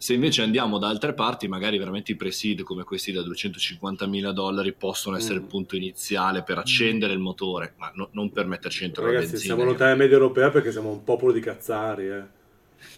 Se 0.00 0.14
invece 0.14 0.42
andiamo 0.42 0.78
da 0.78 0.86
altre 0.86 1.12
parti, 1.12 1.48
magari 1.48 1.76
veramente 1.76 2.12
i 2.12 2.16
pre-seed 2.16 2.62
come 2.62 2.84
questi 2.84 3.10
da 3.10 3.20
250 3.20 4.06
mila 4.06 4.30
dollari 4.30 4.72
possono 4.72 5.16
essere 5.16 5.40
mm. 5.40 5.42
il 5.42 5.48
punto 5.48 5.74
iniziale 5.74 6.44
per 6.44 6.56
accendere 6.56 7.14
il 7.14 7.18
motore, 7.18 7.74
ma 7.78 7.90
no, 7.96 8.10
non 8.12 8.30
per 8.30 8.46
metterci 8.46 8.82
dentro 8.82 9.02
Ragazzi, 9.02 9.24
la 9.24 9.30
benzina. 9.32 9.54
siamo 9.54 9.68
lontani 9.68 9.90
dalla 9.90 10.02
media 10.02 10.16
europea 10.16 10.50
perché 10.50 10.70
siamo 10.70 10.90
un 10.90 11.02
popolo 11.02 11.32
di 11.32 11.40
cazzari, 11.40 12.06
eh. 12.06 12.37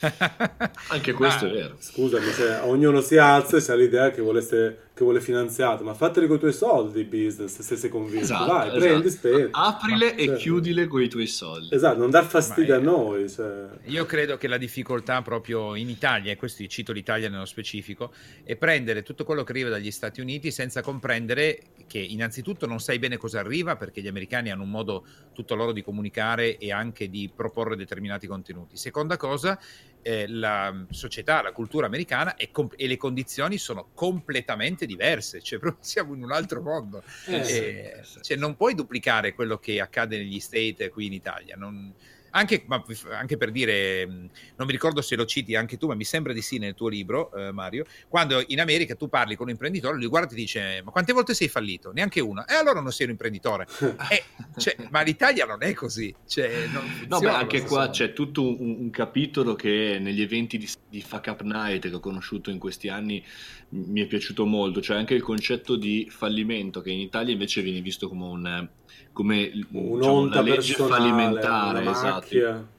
Anche 0.89 1.13
questo 1.13 1.45
ah, 1.45 1.49
è 1.49 1.53
vero. 1.53 1.77
Scusami, 1.79 2.31
se 2.31 2.61
ognuno 2.63 3.01
si 3.01 3.17
alza 3.17 3.57
e 3.57 3.61
si 3.61 3.71
ha 3.71 3.75
l'idea 3.75 4.11
che, 4.11 4.21
volesse, 4.21 4.90
che 5.01 5.05
vuole 5.05 5.21
finanziato, 5.21 5.83
ma 5.83 5.95
fateli 5.95 6.27
con 6.27 6.37
i 6.37 6.39
tuoi 6.39 6.53
soldi 6.53 7.05
business 7.05 7.61
se 7.61 7.77
sei 7.77 7.89
convinto. 7.89 8.25
Esatto, 8.25 8.53
Vai, 8.53 8.67
esatto. 8.69 8.79
prendi, 8.79 9.11
spendi. 9.11 9.49
Aprile 9.51 10.13
ma, 10.13 10.15
e 10.15 10.27
cioè, 10.27 10.37
chiudile 10.37 10.87
con 10.87 11.03
i 11.03 11.09
tuoi 11.09 11.27
soldi. 11.27 11.75
Esatto, 11.75 11.99
non 11.99 12.11
dar 12.11 12.27
fastidio 12.27 12.75
ma 12.75 12.81
a 12.81 12.83
noi. 12.83 13.29
Cioè. 13.31 13.69
Io 13.85 14.05
credo 14.05 14.37
che 14.37 14.47
la 14.47 14.59
difficoltà 14.59 15.23
proprio 15.23 15.75
in 15.75 15.89
Italia, 15.89 16.31
e 16.33 16.37
questo 16.37 16.65
cito 16.67 16.93
l'Italia 16.93 17.31
nello 17.31 17.47
specifico, 17.47 18.13
è 18.45 18.57
prendere 18.57 19.03
tutto 19.03 19.25
quello 19.25 19.43
che 19.43 19.53
arriva 19.53 19.71
dagli 19.71 19.91
Stati 19.91 20.21
Uniti 20.21 20.51
senza 20.51 20.83
comprendere 20.83 21.63
che 21.87 21.99
innanzitutto 21.99 22.67
non 22.67 22.79
sai 22.79 22.99
bene 22.99 23.17
cosa 23.17 23.41
arriva 23.41 23.77
perché 23.77 24.03
gli 24.03 24.07
americani 24.07 24.51
hanno 24.51 24.63
un 24.63 24.71
modo 24.71 25.05
tutto 25.33 25.55
loro 25.55 25.73
di 25.73 25.83
comunicare 25.83 26.59
e 26.59 26.71
anche 26.71 27.09
di 27.09 27.31
proporre 27.35 27.75
determinati 27.75 28.27
contenuti. 28.27 28.77
Seconda 28.77 29.17
cosa, 29.17 29.59
eh, 30.03 30.27
la 30.29 30.85
società, 30.91 31.43
la 31.43 31.53
cultura 31.53 31.87
americana 31.87 32.37
e, 32.37 32.51
comp- 32.51 32.75
e, 32.77 32.87
le 32.87 32.97
condizioni 32.97 33.59
sono 33.59 33.91
completamente 33.95 34.87
diverse, 34.87 35.41
cioè 35.41 35.59
proprio 35.59 35.83
siamo 35.85 36.15
in 36.15 36.23
un 36.23 36.33
altro 36.33 36.63
mondo. 36.63 37.03
Eh, 37.27 37.37
eh, 37.37 38.03
cioè, 38.23 38.37
non 38.37 38.57
puoi 38.57 38.75
duplicare 38.75 39.35
quello 39.35 39.59
che 39.59 39.81
accade 39.81 40.17
negli 40.17 40.41
State 40.41 40.89
qui 40.91 41.07
in 41.07 41.13
Italia. 41.13 41.57
Non, 41.57 41.93
anche, 42.31 42.65
ma, 42.67 42.83
anche, 43.13 43.37
per 43.37 43.51
dire, 43.51 44.05
non 44.07 44.67
mi 44.67 44.73
ricordo 44.73 45.03
se 45.03 45.17
lo 45.17 45.25
citi 45.25 45.55
anche 45.55 45.77
tu, 45.77 45.87
ma 45.87 45.95
mi 45.95 46.05
sembra 46.05 46.33
di 46.33 46.43
sì 46.43 46.59
nel 46.59 46.75
tuo 46.75 46.89
libro, 46.89 47.33
eh, 47.35 47.53
Mario, 47.53 47.85
quando 48.09 48.43
in 48.49 48.61
America 48.61 48.95
tu 48.95 49.09
parli 49.09 49.35
con 49.37 49.47
un 49.47 49.53
imprenditore, 49.53 49.97
lui 49.97 50.07
guarda 50.07 50.29
e 50.29 50.31
ti 50.31 50.37
dice, 50.37 50.83
ma 50.85 50.91
quante 50.91 51.13
volte 51.13 51.35
sei 51.35 51.49
fallito? 51.49 51.93
Neanche 51.93 52.21
una. 52.21 52.45
E 52.45 52.55
allora 52.55 52.81
non 52.81 52.93
sei 52.93 53.07
un 53.07 53.13
imprenditore. 53.13 53.67
eh, 54.11 54.25
cioè, 54.57 54.77
ma 54.91 55.03
l'Italia 55.03 55.45
non 55.45 55.63
è 55.63 55.73
così. 55.73 56.15
Cioè, 56.27 56.67
no, 57.09 57.19
beh, 57.19 57.29
anche 57.29 57.63
qua 57.63 57.81
modo. 57.81 57.93
c'è 57.93 58.13
tutto 58.13 58.43
un, 58.43 58.77
un, 58.81 58.91
capitolo 58.91 59.55
che 59.55 59.99
negli 60.01 60.23
eventi 60.23 60.59
di, 60.59 60.69
di 60.89 61.01
Fuck 61.01 61.27
Up 61.29 61.43
Night 61.43 61.89
che 61.89 61.95
ho 61.95 62.01
conosciuto 62.01 62.51
in 62.51 62.59
questi 62.59 62.89
anni 62.89 63.25
mi 63.71 64.01
è 64.03 64.07
piaciuto 64.07 64.47
molto, 64.47 64.81
cioè 64.81 64.97
anche 64.97 65.15
il 65.15 65.23
concetto 65.23 65.77
di 65.77 66.09
fallimento 66.11 66.81
che 66.81 66.91
in 66.91 66.99
Italia 66.99 67.33
invece 67.33 67.63
viene 67.63 67.81
visto 67.81 68.09
come 68.09 68.25
un 68.25 68.69
come 69.13 69.51
diciamo, 69.51 70.29
la 70.29 70.41
legge 70.43 70.75
fallimentare, 70.75 71.89
esatto. 71.89 72.79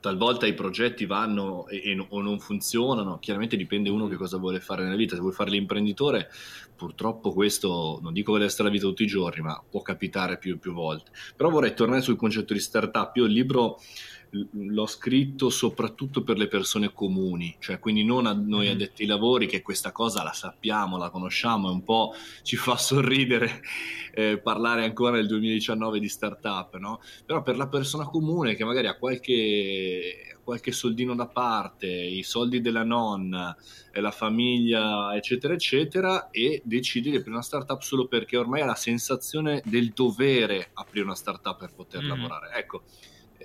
Talvolta 0.00 0.46
i 0.46 0.54
progetti 0.54 1.04
vanno 1.04 1.66
e, 1.66 1.82
e, 1.84 2.06
o 2.10 2.20
non 2.20 2.38
funzionano, 2.38 3.18
chiaramente 3.18 3.56
dipende 3.56 3.90
uno 3.90 4.06
che 4.06 4.14
cosa 4.14 4.36
vuole 4.36 4.60
fare 4.60 4.84
nella 4.84 4.94
vita. 4.94 5.16
Se 5.16 5.20
vuoi 5.20 5.32
fare 5.32 5.50
l'imprenditore, 5.50 6.30
purtroppo 6.76 7.32
questo, 7.32 7.98
non 8.02 8.12
dico 8.12 8.32
che 8.32 8.38
deve 8.38 8.50
essere 8.50 8.68
la 8.68 8.74
vita 8.74 8.86
tutti 8.86 9.02
i 9.02 9.08
giorni, 9.08 9.42
ma 9.42 9.60
può 9.68 9.82
capitare 9.82 10.38
più 10.38 10.54
e 10.54 10.58
più 10.58 10.72
volte. 10.72 11.10
Però 11.34 11.50
vorrei 11.50 11.74
tornare 11.74 12.02
sul 12.02 12.16
concetto 12.16 12.52
di 12.52 12.60
startup. 12.60 13.16
Io 13.16 13.24
il 13.24 13.32
libro 13.32 13.80
l'ho 14.30 14.86
scritto 14.86 15.50
soprattutto 15.50 16.22
per 16.22 16.36
le 16.36 16.48
persone 16.48 16.92
comuni, 16.92 17.56
cioè 17.58 17.78
quindi 17.78 18.04
non 18.04 18.26
a 18.26 18.32
noi 18.32 18.66
mm-hmm. 18.66 18.74
addetti 18.74 19.02
ai 19.02 19.08
lavori 19.08 19.46
che 19.46 19.62
questa 19.62 19.92
cosa 19.92 20.22
la 20.22 20.32
sappiamo, 20.32 20.98
la 20.98 21.10
conosciamo 21.10 21.68
e 21.68 21.72
un 21.72 21.82
po' 21.82 22.14
ci 22.42 22.56
fa 22.56 22.76
sorridere 22.78 23.62
eh, 24.14 24.38
parlare 24.38 24.84
ancora 24.84 25.16
nel 25.16 25.26
2019 25.26 26.00
di 26.00 26.08
startup, 26.08 26.76
no? 26.76 27.00
Però 27.24 27.42
per 27.42 27.56
la 27.56 27.68
persona 27.68 28.06
comune 28.06 28.54
che 28.54 28.64
magari 28.64 28.86
ha 28.86 28.96
qualche, 28.96 30.38
qualche 30.42 30.72
soldino 30.72 31.14
da 31.14 31.26
parte, 31.26 31.86
i 31.86 32.22
soldi 32.22 32.60
della 32.60 32.84
nonna, 32.84 33.56
la 33.92 34.10
famiglia, 34.10 35.14
eccetera, 35.14 35.54
eccetera, 35.54 36.30
e 36.30 36.62
decide 36.64 37.10
di 37.10 37.16
aprire 37.16 37.34
una 37.34 37.42
startup 37.42 37.80
solo 37.80 38.06
perché 38.06 38.36
ormai 38.36 38.62
ha 38.62 38.66
la 38.66 38.74
sensazione 38.74 39.62
del 39.64 39.90
dovere 39.90 40.70
aprire 40.74 41.04
una 41.04 41.14
startup 41.14 41.58
per 41.58 41.74
poter 41.74 42.02
mm. 42.02 42.08
lavorare. 42.08 42.52
Ecco, 42.54 42.84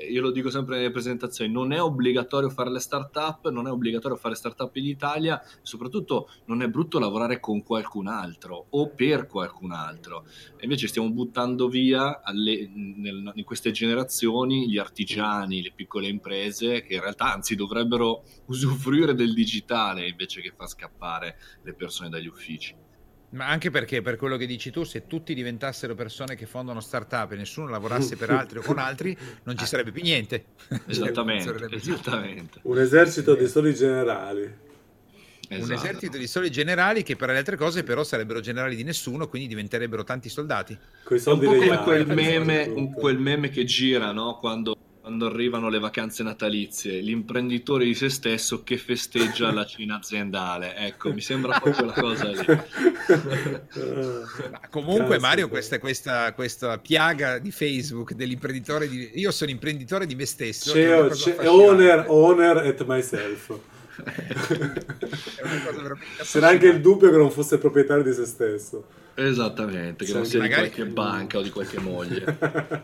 io 0.09 0.21
lo 0.21 0.31
dico 0.31 0.49
sempre 0.49 0.77
nelle 0.77 0.91
presentazioni, 0.91 1.51
non 1.51 1.71
è 1.71 1.81
obbligatorio 1.81 2.49
fare 2.49 2.71
le 2.71 2.79
start-up, 2.79 3.49
non 3.49 3.67
è 3.67 3.71
obbligatorio 3.71 4.17
fare 4.17 4.35
start-up 4.35 4.75
in 4.75 4.85
Italia, 4.85 5.41
soprattutto 5.61 6.29
non 6.45 6.61
è 6.61 6.67
brutto 6.67 6.99
lavorare 6.99 7.39
con 7.39 7.63
qualcun 7.63 8.07
altro 8.07 8.67
o 8.69 8.89
per 8.89 9.27
qualcun 9.27 9.71
altro. 9.71 10.25
E 10.57 10.63
invece 10.63 10.87
stiamo 10.87 11.09
buttando 11.11 11.67
via 11.67 12.21
alle, 12.23 12.69
nel, 12.73 13.31
in 13.35 13.43
queste 13.43 13.71
generazioni 13.71 14.69
gli 14.69 14.77
artigiani, 14.77 15.61
le 15.61 15.73
piccole 15.73 16.07
imprese 16.07 16.81
che 16.83 16.95
in 16.95 17.01
realtà 17.01 17.33
anzi 17.33 17.55
dovrebbero 17.55 18.23
usufruire 18.47 19.13
del 19.13 19.33
digitale 19.33 20.07
invece 20.07 20.41
che 20.41 20.53
far 20.55 20.67
scappare 20.67 21.37
le 21.63 21.73
persone 21.73 22.09
dagli 22.09 22.27
uffici. 22.27 22.80
Ma 23.31 23.47
anche 23.47 23.69
perché, 23.69 24.01
per 24.01 24.17
quello 24.17 24.35
che 24.35 24.45
dici 24.45 24.71
tu, 24.71 24.83
se 24.83 25.07
tutti 25.07 25.33
diventassero 25.33 25.95
persone 25.95 26.35
che 26.35 26.45
fondano 26.45 26.81
start-up 26.81 27.31
e 27.31 27.35
nessuno 27.37 27.69
lavorasse 27.69 28.17
per 28.17 28.29
altri 28.29 28.57
o 28.57 28.61
con 28.61 28.77
altri, 28.77 29.17
non 29.43 29.57
ci 29.57 29.65
sarebbe 29.65 29.91
più 29.91 30.03
niente. 30.03 30.45
Esattamente, 30.85 31.57
cioè, 31.57 31.73
esattamente. 31.73 32.59
Un 32.63 32.77
esercito 32.77 33.35
di 33.35 33.47
soli 33.47 33.73
generali. 33.73 34.69
Esatto. 35.47 35.65
Un 35.65 35.77
esercito 35.77 36.17
di 36.17 36.27
soli 36.27 36.49
generali 36.49 37.03
che 37.03 37.15
per 37.15 37.29
le 37.29 37.37
altre 37.37 37.57
cose 37.57 37.83
però 37.83 38.03
sarebbero 38.03 38.39
generali 38.39 38.75
di 38.75 38.83
nessuno, 38.83 39.27
quindi 39.27 39.47
diventerebbero 39.47 40.03
tanti 40.03 40.29
soldati. 40.29 40.77
Con 41.03 41.17
i 41.17 41.19
soldi 41.19 41.45
un 41.45 41.53
po' 41.53 41.59
come 41.59 41.77
quel 41.83 42.07
meme, 42.07 42.93
quel 42.93 43.17
meme 43.17 43.49
che 43.49 43.63
gira, 43.65 44.11
no? 44.11 44.39
Quando 44.39 44.77
quando 45.01 45.25
arrivano 45.25 45.67
le 45.69 45.79
vacanze 45.79 46.21
natalizie, 46.21 46.99
l'imprenditore 46.99 47.85
di 47.85 47.95
se 47.95 48.07
stesso 48.09 48.61
che 48.61 48.77
festeggia 48.77 49.51
la 49.51 49.65
cena 49.65 49.95
aziendale. 49.97 50.75
Ecco, 50.75 51.11
mi 51.11 51.21
sembra 51.21 51.59
proprio 51.59 51.87
la 51.87 51.93
cosa 51.93 52.27
lì. 52.27 52.45
comunque, 54.69 55.17
Mario, 55.17 55.49
questa, 55.49 55.79
questa, 55.79 56.31
questa, 56.33 56.77
piaga 56.77 57.39
di 57.39 57.49
Facebook 57.49 58.13
dell'imprenditore 58.13 58.87
di... 58.87 59.09
Io 59.15 59.31
sono 59.31 59.49
imprenditore 59.49 60.05
di 60.05 60.13
me 60.13 60.25
stesso. 60.25 60.71
C'è, 60.71 61.07
c'è 61.07 61.47
owner, 61.47 62.05
owner 62.07 62.57
at 62.57 62.85
myself. 62.85 63.59
C'era 66.23 66.47
anche 66.49 66.67
il 66.67 66.79
dubbio 66.79 67.09
che 67.09 67.17
non 67.17 67.29
fosse 67.29 67.57
proprietario 67.57 68.03
di 68.03 68.13
se 68.13 68.25
stesso. 68.25 68.85
Esattamente, 69.13 70.05
che 70.05 70.13
non 70.13 70.25
sia 70.25 70.39
magari... 70.39 70.69
di 70.69 70.75
qualche 70.75 70.91
banca 70.91 71.37
o 71.37 71.41
di 71.41 71.49
qualche 71.49 71.79
moglie. 71.81 72.23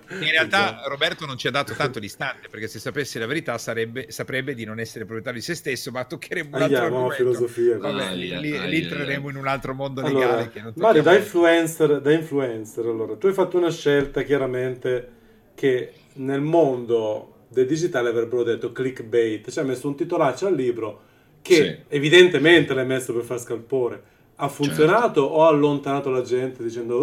In 0.09 0.29
realtà 0.29 0.83
Roberto 0.87 1.25
non 1.25 1.37
ci 1.37 1.47
ha 1.47 1.51
dato 1.51 1.73
tanto 1.73 1.99
distante, 1.99 2.49
perché 2.49 2.67
se 2.67 2.79
sapesse 2.79 3.17
la 3.19 3.25
verità 3.25 3.57
sarebbe, 3.57 4.11
saprebbe 4.11 4.53
di 4.53 4.65
non 4.65 4.79
essere 4.79 5.05
proprietario 5.05 5.39
di 5.39 5.45
se 5.45 5.55
stesso, 5.55 5.89
ma 5.91 6.03
toccheremo 6.03 6.55
un 6.55 6.61
altro 6.61 6.83
Andiamo, 6.83 7.09
filosofia. 7.11 7.77
Vabbè, 7.77 8.03
aia, 8.03 8.39
lì, 8.39 8.51
aia, 8.51 8.65
lì 8.65 8.81
entreremo 8.83 9.29
in 9.29 9.37
un 9.37 9.47
altro 9.47 9.73
mondo 9.73 10.01
legale. 10.01 10.23
Allora, 10.25 10.47
che 10.49 10.61
non 10.61 10.73
Mario, 10.75 11.01
da 11.01 11.15
influencer, 11.15 12.01
da 12.01 12.11
influencer, 12.11 12.85
allora, 12.85 13.15
tu 13.15 13.27
hai 13.27 13.33
fatto 13.33 13.57
una 13.57 13.71
scelta 13.71 14.21
chiaramente 14.23 15.15
che 15.55 15.93
nel 16.15 16.41
mondo 16.41 17.36
del 17.47 17.65
digitale 17.65 18.09
avrebbero 18.09 18.43
detto 18.43 18.71
clickbait, 18.71 19.49
cioè 19.49 19.63
hai 19.63 19.69
messo 19.69 19.87
un 19.87 19.95
titolaccio 19.95 20.47
al 20.47 20.55
libro 20.55 21.01
che 21.41 21.53
sì. 21.53 21.95
evidentemente 21.95 22.73
l'hai 22.73 22.85
messo 22.85 23.13
per 23.13 23.23
far 23.23 23.39
scalpore 23.39 24.15
ha 24.39 24.47
funzionato 24.49 25.21
certo. 25.21 25.35
o 25.35 25.45
ha 25.45 25.47
allontanato 25.47 26.09
la 26.09 26.21
gente 26.21 26.63
dicendo 26.63 26.99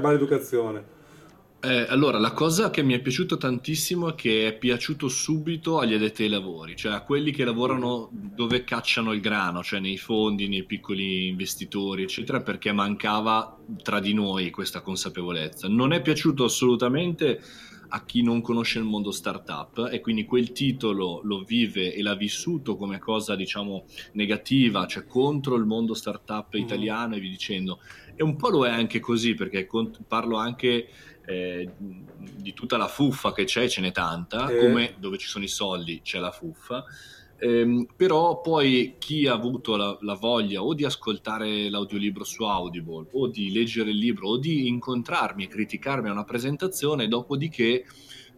maleducazione? 0.00 1.00
Eh, 1.64 1.86
allora, 1.88 2.18
la 2.18 2.32
cosa 2.32 2.70
che 2.70 2.82
mi 2.82 2.94
è 2.94 3.00
piaciuta 3.00 3.36
tantissimo 3.36 4.08
è 4.08 4.14
che 4.16 4.48
è 4.48 4.52
piaciuto 4.52 5.06
subito 5.08 5.78
agli 5.78 5.94
addetti 5.94 6.24
ai 6.24 6.28
lavori, 6.28 6.74
cioè 6.74 6.92
a 6.92 7.02
quelli 7.02 7.30
che 7.30 7.44
lavorano 7.44 8.08
dove 8.10 8.64
cacciano 8.64 9.12
il 9.12 9.20
grano, 9.20 9.62
cioè 9.62 9.78
nei 9.78 9.96
fondi, 9.96 10.48
nei 10.48 10.64
piccoli 10.64 11.28
investitori, 11.28 12.02
eccetera, 12.02 12.40
perché 12.40 12.72
mancava 12.72 13.56
tra 13.80 14.00
di 14.00 14.12
noi 14.12 14.50
questa 14.50 14.80
consapevolezza. 14.80 15.68
Non 15.68 15.92
è 15.92 16.02
piaciuto 16.02 16.42
assolutamente 16.42 17.40
a 17.94 18.04
chi 18.04 18.22
non 18.22 18.40
conosce 18.40 18.78
il 18.78 18.84
mondo 18.84 19.10
startup 19.10 19.88
e 19.92 20.00
quindi 20.00 20.24
quel 20.24 20.52
titolo 20.52 21.20
lo 21.24 21.42
vive 21.42 21.94
e 21.94 22.02
l'ha 22.02 22.14
vissuto 22.14 22.76
come 22.76 22.98
cosa 22.98 23.36
diciamo 23.36 23.84
negativa, 24.12 24.86
cioè 24.86 25.04
contro 25.04 25.56
il 25.56 25.66
mondo 25.66 25.92
startup 25.92 26.56
mm. 26.56 26.60
italiano 26.60 27.14
mm. 27.14 27.18
e 27.18 27.20
vi 27.20 27.28
dicendo. 27.28 27.80
E 28.14 28.22
un 28.22 28.36
po' 28.36 28.48
lo 28.48 28.66
è 28.66 28.70
anche 28.70 28.98
così 28.98 29.34
perché 29.34 29.68
parlo 30.08 30.36
anche 30.36 30.88
eh, 31.26 31.68
di 31.78 32.52
tutta 32.54 32.78
la 32.78 32.88
fuffa 32.88 33.32
che 33.32 33.44
c'è, 33.44 33.68
ce 33.68 33.82
n'è 33.82 33.92
tanta, 33.92 34.48
eh. 34.48 34.58
come 34.58 34.94
dove 34.98 35.18
ci 35.18 35.28
sono 35.28 35.44
i 35.44 35.48
soldi 35.48 36.00
c'è 36.02 36.18
la 36.18 36.30
fuffa. 36.30 36.84
Eh, 37.44 37.88
però 37.96 38.40
poi 38.40 38.94
chi 38.98 39.26
ha 39.26 39.32
avuto 39.32 39.74
la, 39.74 39.98
la, 40.02 40.14
voglia 40.14 40.62
o 40.62 40.74
di 40.74 40.84
ascoltare 40.84 41.68
l'audiolibro 41.68 42.22
su 42.22 42.44
Audible 42.44 43.08
o 43.10 43.26
di 43.26 43.50
leggere 43.50 43.90
il 43.90 43.96
libro 43.96 44.28
o 44.28 44.38
di 44.38 44.68
incontrarmi 44.68 45.42
e 45.42 45.48
criticarmi 45.48 46.08
a 46.08 46.12
una 46.12 46.22
presentazione, 46.22 47.08
dopodiché 47.08 47.84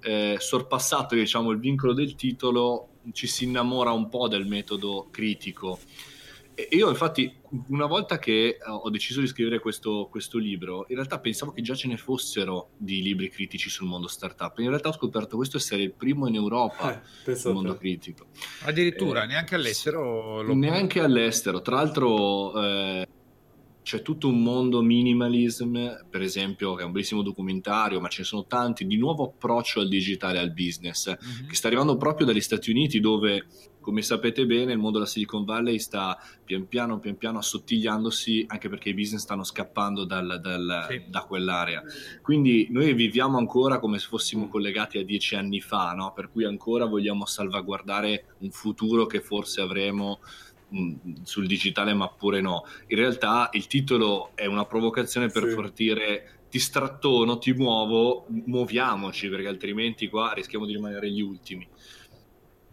eh, 0.00 0.36
sorpassato 0.38 1.16
diciamo, 1.16 1.50
il 1.50 1.58
vincolo 1.58 1.92
del 1.92 2.14
titolo 2.14 3.00
ci 3.12 3.26
si 3.26 3.44
innamora 3.44 3.92
un 3.92 4.08
po' 4.08 4.26
del 4.26 4.46
metodo 4.46 5.08
critico 5.10 5.78
io 6.70 6.88
infatti 6.88 7.40
una 7.68 7.86
volta 7.86 8.18
che 8.18 8.48
eh, 8.48 8.58
ho 8.66 8.88
deciso 8.90 9.20
di 9.20 9.26
scrivere 9.26 9.58
questo, 9.58 10.08
questo, 10.10 10.38
libro, 10.38 10.86
in 10.88 10.96
realtà 10.96 11.18
pensavo 11.18 11.52
che 11.52 11.62
già 11.62 11.74
ce 11.74 11.88
ne 11.88 11.96
fossero 11.96 12.70
di 12.76 13.02
libri 13.02 13.28
critici 13.28 13.68
sul 13.68 13.86
mondo 13.86 14.06
startup. 14.06 14.58
In 14.58 14.68
realtà 14.68 14.88
ho 14.88 14.92
scoperto 14.92 15.36
questo 15.36 15.56
essere 15.56 15.82
il 15.82 15.92
primo 15.92 16.26
in 16.28 16.34
Europa 16.34 17.02
eh, 17.24 17.34
sul 17.34 17.52
mondo 17.52 17.76
critico. 17.76 18.26
Addirittura, 18.62 19.24
eh, 19.24 19.26
neanche 19.26 19.54
all'estero? 19.54 20.42
Lo... 20.42 20.54
Neanche 20.54 21.00
all'estero. 21.00 21.60
Tra 21.60 21.76
l'altro 21.76 22.60
eh, 22.62 23.08
c'è 23.84 24.00
tutto 24.00 24.28
un 24.28 24.42
mondo 24.42 24.80
minimalism, 24.80 26.06
per 26.08 26.22
esempio, 26.22 26.74
che 26.74 26.82
è 26.82 26.86
un 26.86 26.92
bellissimo 26.92 27.20
documentario, 27.20 28.00
ma 28.00 28.08
ce 28.08 28.22
ne 28.22 28.26
sono 28.26 28.46
tanti, 28.46 28.86
di 28.86 28.96
nuovo 28.96 29.24
approccio 29.24 29.80
al 29.80 29.88
digitale, 29.88 30.38
al 30.38 30.54
business, 30.54 31.10
mm-hmm. 31.10 31.48
che 31.48 31.54
sta 31.54 31.66
arrivando 31.66 31.98
proprio 31.98 32.26
dagli 32.26 32.40
Stati 32.40 32.70
Uniti 32.70 32.98
dove 32.98 33.44
come 33.84 34.00
sapete 34.00 34.46
bene, 34.46 34.72
il 34.72 34.78
mondo 34.78 34.96
della 34.96 35.10
Silicon 35.10 35.44
Valley 35.44 35.78
sta 35.78 36.18
pian 36.42 36.66
piano, 36.66 36.98
pian 37.00 37.18
piano 37.18 37.36
assottigliandosi 37.36 38.46
anche 38.48 38.70
perché 38.70 38.88
i 38.88 38.94
business 38.94 39.20
stanno 39.20 39.44
scappando 39.44 40.06
dal, 40.06 40.40
dal, 40.40 40.86
sì. 40.88 41.02
da 41.06 41.20
quell'area. 41.24 41.82
Quindi 42.22 42.68
noi 42.70 42.94
viviamo 42.94 43.36
ancora 43.36 43.78
come 43.80 43.98
se 43.98 44.06
fossimo 44.08 44.48
collegati 44.48 44.96
a 44.96 45.04
dieci 45.04 45.34
anni 45.34 45.60
fa, 45.60 45.92
no? 45.92 46.14
per 46.14 46.30
cui 46.30 46.44
ancora 46.44 46.86
vogliamo 46.86 47.26
salvaguardare 47.26 48.36
un 48.38 48.50
futuro 48.50 49.04
che 49.04 49.20
forse 49.20 49.60
avremo 49.60 50.20
sul 51.22 51.46
digitale 51.46 51.94
ma 51.94 52.08
pure 52.08 52.40
no. 52.40 52.64
In 52.88 52.96
realtà 52.96 53.48
il 53.52 53.66
titolo 53.66 54.32
è 54.34 54.46
una 54.46 54.64
provocazione 54.64 55.28
per 55.28 55.48
sì. 55.48 55.72
dire 55.74 56.28
ti 56.50 56.58
strattono, 56.58 57.38
ti 57.38 57.52
muovo, 57.52 58.26
muoviamoci 58.28 59.28
perché 59.28 59.48
altrimenti 59.48 60.08
qua 60.08 60.32
rischiamo 60.34 60.66
di 60.66 60.72
rimanere 60.72 61.10
gli 61.10 61.20
ultimi. 61.20 61.66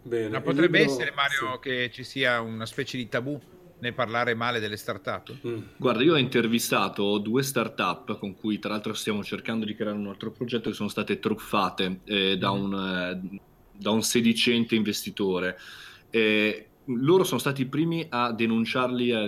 Bene, 0.02 0.28
Ma 0.28 0.40
potrebbe 0.40 0.78
libro... 0.78 0.92
essere, 0.94 1.12
Mario, 1.12 1.54
sì. 1.54 1.68
che 1.68 1.90
ci 1.92 2.04
sia 2.04 2.40
una 2.40 2.66
specie 2.66 2.96
di 2.96 3.08
tabù 3.08 3.40
nel 3.78 3.94
parlare 3.94 4.34
male 4.34 4.60
delle 4.60 4.76
start-up? 4.76 5.36
Mm. 5.46 5.62
Guarda, 5.76 6.02
io 6.02 6.14
ho 6.14 6.18
intervistato 6.18 7.18
due 7.18 7.42
start-up 7.42 8.18
con 8.18 8.36
cui 8.36 8.58
tra 8.58 8.70
l'altro 8.70 8.94
stiamo 8.94 9.22
cercando 9.24 9.64
di 9.64 9.74
creare 9.74 9.96
un 9.96 10.06
altro 10.06 10.30
progetto 10.30 10.70
che 10.70 10.76
sono 10.76 10.88
state 10.88 11.18
truffate 11.18 12.00
eh, 12.04 12.38
da, 12.38 12.52
mm. 12.52 12.62
un, 12.62 12.74
eh, 12.74 13.40
da, 13.72 13.90
un, 13.90 14.02
sedicente 14.02 14.74
investitore. 14.74 15.58
Eh, 16.10 16.68
loro 16.86 17.24
sono 17.24 17.40
stati 17.40 17.62
i 17.62 17.66
primi 17.66 18.06
a 18.08 18.32
denunciarli 18.32 19.12
a, 19.12 19.22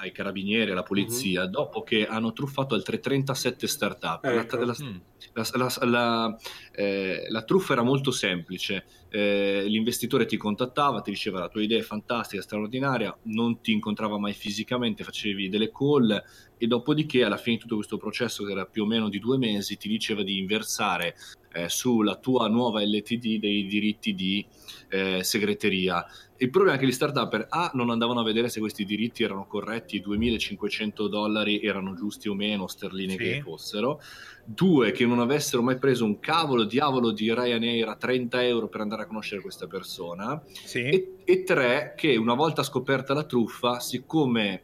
ai 0.00 0.12
carabinieri, 0.12 0.70
alla 0.70 0.82
polizia, 0.82 1.42
mm-hmm. 1.42 1.50
dopo 1.50 1.82
che 1.82 2.06
hanno 2.06 2.32
truffato 2.32 2.74
altre 2.74 2.98
37 2.98 3.66
start-up. 3.66 4.24
Ecco. 4.24 4.56
La, 4.56 4.64
la, 4.64 4.74
mm. 4.82 5.90
la, 5.90 6.36
eh, 6.80 7.26
la, 7.28 7.42
truffa 7.42 7.74
era 7.74 7.82
molto 7.82 8.10
semplice, 8.10 8.86
eh, 9.10 9.64
l'investitore 9.66 10.24
ti 10.24 10.38
contattava, 10.38 11.02
ti 11.02 11.10
diceva 11.10 11.38
la 11.38 11.50
tua 11.50 11.62
idea 11.62 11.78
è 11.78 11.82
fantastica, 11.82 12.40
straordinaria, 12.40 13.14
non 13.24 13.60
ti 13.60 13.72
incontrava 13.72 14.18
mai 14.18 14.32
fisicamente, 14.32 15.04
facevi 15.04 15.50
delle 15.50 15.70
call 15.70 16.10
e 16.56 16.66
dopodiché 16.66 17.22
alla 17.22 17.36
fine 17.36 17.56
di 17.56 17.62
tutto 17.62 17.74
questo 17.74 17.98
processo, 17.98 18.44
che 18.44 18.52
era 18.52 18.64
più 18.64 18.84
o 18.84 18.86
meno 18.86 19.10
di 19.10 19.18
due 19.18 19.36
mesi, 19.36 19.76
ti 19.76 19.88
diceva 19.88 20.22
di 20.22 20.38
inversare 20.38 21.16
eh, 21.52 21.68
sulla 21.68 22.16
tua 22.16 22.48
nuova 22.48 22.82
LTD 22.82 23.38
dei 23.38 23.66
diritti 23.66 24.14
di 24.14 24.44
eh, 24.88 25.22
segreteria. 25.22 26.04
Il 26.36 26.50
problema 26.50 26.76
è 26.76 26.78
che 26.80 26.86
gli 26.86 26.92
start-up 26.92 27.46
A 27.50 27.70
non 27.74 27.90
andavano 27.90 28.20
a 28.20 28.24
vedere 28.24 28.48
se 28.48 28.60
questi 28.60 28.84
diritti 28.84 29.22
erano 29.22 29.46
corretti, 29.46 29.96
i 29.96 30.00
2500 30.00 31.08
dollari 31.08 31.60
erano 31.60 31.94
giusti 31.94 32.28
o 32.28 32.34
meno, 32.34 32.66
sterline 32.66 33.12
sì. 33.12 33.18
che 33.18 33.40
fossero. 33.42 34.00
Due, 34.44 34.90
che 34.92 35.04
non 35.04 35.20
avessero 35.20 35.62
mai 35.62 35.78
preso 35.78 36.04
un 36.04 36.18
cavolo 36.18 36.64
diavolo 36.70 37.10
di 37.10 37.34
Ryanair 37.34 37.88
a 37.88 37.96
30 37.96 38.44
euro 38.44 38.68
per 38.68 38.80
andare 38.80 39.02
a 39.02 39.06
conoscere 39.06 39.40
questa 39.40 39.66
persona. 39.66 40.40
Sì. 40.50 40.78
E, 40.78 41.16
e 41.24 41.42
tre, 41.42 41.94
che 41.96 42.16
una 42.16 42.34
volta 42.34 42.62
scoperta 42.62 43.12
la 43.12 43.24
truffa, 43.24 43.80
siccome 43.80 44.62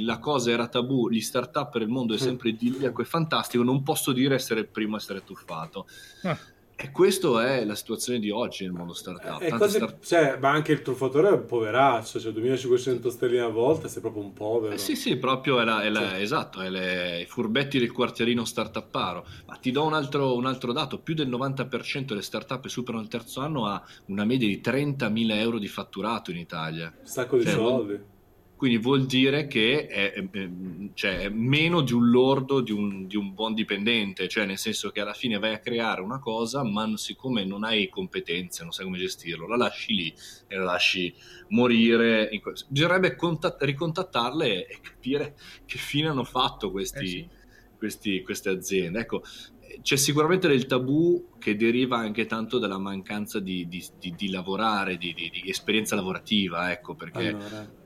la 0.00 0.18
cosa 0.18 0.50
era 0.50 0.66
tabù, 0.66 1.08
gli 1.08 1.20
start-up 1.20 1.74
il 1.76 1.88
mondo 1.88 2.14
è 2.14 2.18
sempre 2.18 2.48
idilliaco 2.48 3.02
e 3.02 3.04
fantastico, 3.04 3.62
non 3.62 3.82
posso 3.82 4.12
dire 4.12 4.34
essere 4.34 4.60
il 4.60 4.68
primo 4.68 4.96
a 4.96 4.98
essere 4.98 5.22
truffato. 5.22 5.86
Ah. 6.22 6.36
E 6.76 6.90
questa 6.90 7.46
è 7.46 7.64
la 7.64 7.76
situazione 7.76 8.18
di 8.18 8.30
oggi 8.30 8.64
nel 8.64 8.72
mondo 8.72 8.94
startup. 8.94 9.40
Eh, 9.40 9.50
cose, 9.50 9.78
start... 9.78 10.04
cioè, 10.04 10.38
ma 10.40 10.50
anche 10.50 10.72
il 10.72 10.82
truffatore 10.82 11.28
è 11.28 11.32
un 11.32 11.44
poveraccio, 11.46 12.18
cioè 12.18 12.32
2500 12.32 13.10
sterline 13.10 13.44
a 13.44 13.48
volta, 13.48 13.86
sei 13.86 14.00
proprio 14.00 14.24
un 14.24 14.32
povero. 14.32 14.74
Eh, 14.74 14.78
sì, 14.78 14.96
sì, 14.96 15.16
proprio 15.16 15.60
è 15.60 15.64
la, 15.64 15.82
è 15.82 15.88
la, 15.88 16.00
cioè. 16.00 16.20
esatto, 16.20 16.60
è 16.60 16.68
le, 16.68 17.20
i 17.22 17.26
furbetti 17.26 17.78
del 17.78 17.92
quartierino 17.92 18.44
startupparo. 18.44 19.24
Ma 19.46 19.54
ti 19.56 19.70
do 19.70 19.84
un 19.84 19.94
altro, 19.94 20.34
un 20.34 20.46
altro, 20.46 20.72
dato, 20.72 20.98
più 20.98 21.14
del 21.14 21.28
90% 21.28 22.06
delle 22.06 22.22
startup 22.22 22.60
che 22.60 22.68
superano 22.68 23.02
il 23.02 23.08
terzo 23.08 23.40
anno 23.40 23.66
ha 23.66 23.80
una 24.06 24.24
media 24.24 24.48
di 24.48 24.60
30.000 24.62 25.30
euro 25.38 25.58
di 25.58 25.68
fatturato 25.68 26.32
in 26.32 26.38
Italia. 26.38 26.92
Un 26.98 27.06
sacco 27.06 27.36
di 27.36 27.44
cioè, 27.44 27.52
soldi 27.52 28.12
quindi 28.56 28.78
vuol 28.78 29.04
dire 29.04 29.46
che 29.46 29.86
è, 29.86 30.12
è, 30.12 30.28
cioè, 30.94 31.18
è 31.18 31.28
meno 31.28 31.80
di 31.80 31.92
un 31.92 32.08
lordo 32.10 32.60
di 32.60 32.70
un, 32.70 33.06
di 33.06 33.16
un, 33.16 33.34
buon 33.34 33.52
dipendente, 33.52 34.28
cioè 34.28 34.46
nel 34.46 34.58
senso 34.58 34.90
che 34.90 35.00
alla 35.00 35.12
fine 35.12 35.38
vai 35.38 35.54
a 35.54 35.58
creare 35.58 36.00
una 36.00 36.20
cosa, 36.20 36.62
ma 36.62 36.96
siccome 36.96 37.44
non 37.44 37.64
hai 37.64 37.88
competenze, 37.88 38.62
non 38.62 38.72
sai 38.72 38.84
come 38.84 38.98
gestirlo, 38.98 39.48
la 39.48 39.56
lasci 39.56 39.94
lì 39.94 40.14
e 40.46 40.56
la 40.56 40.64
lasci 40.64 41.12
morire. 41.48 42.30
Bisognerebbe 42.68 43.16
contatt- 43.16 43.60
ricontattarle 43.60 44.66
e 44.66 44.78
capire 44.80 45.34
che 45.66 45.78
fine 45.78 46.08
hanno 46.08 46.24
fatto 46.24 46.70
questi, 46.70 47.04
eh 47.04 47.06
sì. 47.06 47.28
questi, 47.76 48.22
queste 48.22 48.50
aziende. 48.50 49.00
Ecco, 49.00 49.24
c'è 49.82 49.96
sicuramente 49.96 50.46
del 50.46 50.66
tabù 50.66 51.30
che 51.40 51.56
deriva 51.56 51.98
anche 51.98 52.26
tanto 52.26 52.60
dalla 52.60 52.78
mancanza 52.78 53.40
di, 53.40 53.66
di, 53.66 53.84
di, 53.98 54.14
di 54.16 54.30
lavorare, 54.30 54.96
di, 54.96 55.14
esperienza 55.44 55.96
lavorativa, 55.96 56.70
ecco, 56.70 56.94
perché... 56.94 57.28
Allora 57.28 57.82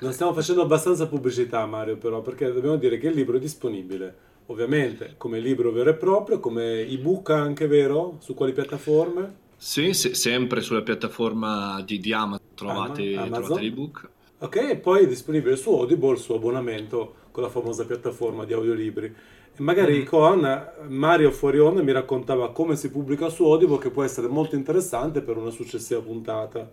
non 0.00 0.12
stiamo 0.12 0.32
facendo 0.32 0.62
abbastanza 0.62 1.06
pubblicità, 1.06 1.64
Mario, 1.66 1.96
però, 1.96 2.20
perché 2.22 2.52
dobbiamo 2.52 2.76
dire 2.76 2.98
che 2.98 3.08
il 3.08 3.14
libro 3.14 3.36
è 3.36 3.40
disponibile, 3.40 4.16
ovviamente, 4.46 5.14
come 5.16 5.40
libro 5.40 5.72
vero 5.72 5.90
e 5.90 5.94
proprio, 5.94 6.40
come 6.40 6.80
ebook 6.80 7.30
anche, 7.30 7.66
vero? 7.66 8.16
Su 8.20 8.34
quali 8.34 8.52
piattaforme? 8.52 9.46
Sì, 9.56 9.92
se, 9.92 10.14
sempre 10.14 10.60
sulla 10.60 10.82
piattaforma 10.82 11.82
di, 11.84 11.98
di 11.98 12.12
Amazon 12.12 12.46
trovate, 12.54 13.16
Amazon. 13.16 13.42
trovate 13.42 13.60
l'ebook. 13.60 14.08
Ok, 14.38 14.56
e 14.56 14.76
poi 14.76 15.02
è 15.02 15.08
disponibile 15.08 15.56
su 15.56 15.70
Audible, 15.70 16.16
su 16.16 16.32
abbonamento, 16.32 17.14
con 17.32 17.42
la 17.42 17.48
famosa 17.48 17.84
piattaforma 17.84 18.44
di 18.44 18.52
audiolibri. 18.52 19.06
E 19.06 19.62
magari 19.62 20.02
mm. 20.02 20.04
con 20.04 20.68
Mario 20.86 21.32
fuori 21.32 21.58
onda 21.58 21.82
mi 21.82 21.90
raccontava 21.90 22.52
come 22.52 22.76
si 22.76 22.88
pubblica 22.88 23.28
su 23.30 23.44
Audible, 23.44 23.78
che 23.78 23.90
può 23.90 24.04
essere 24.04 24.28
molto 24.28 24.54
interessante 24.54 25.22
per 25.22 25.36
una 25.36 25.50
successiva 25.50 26.00
puntata. 26.00 26.70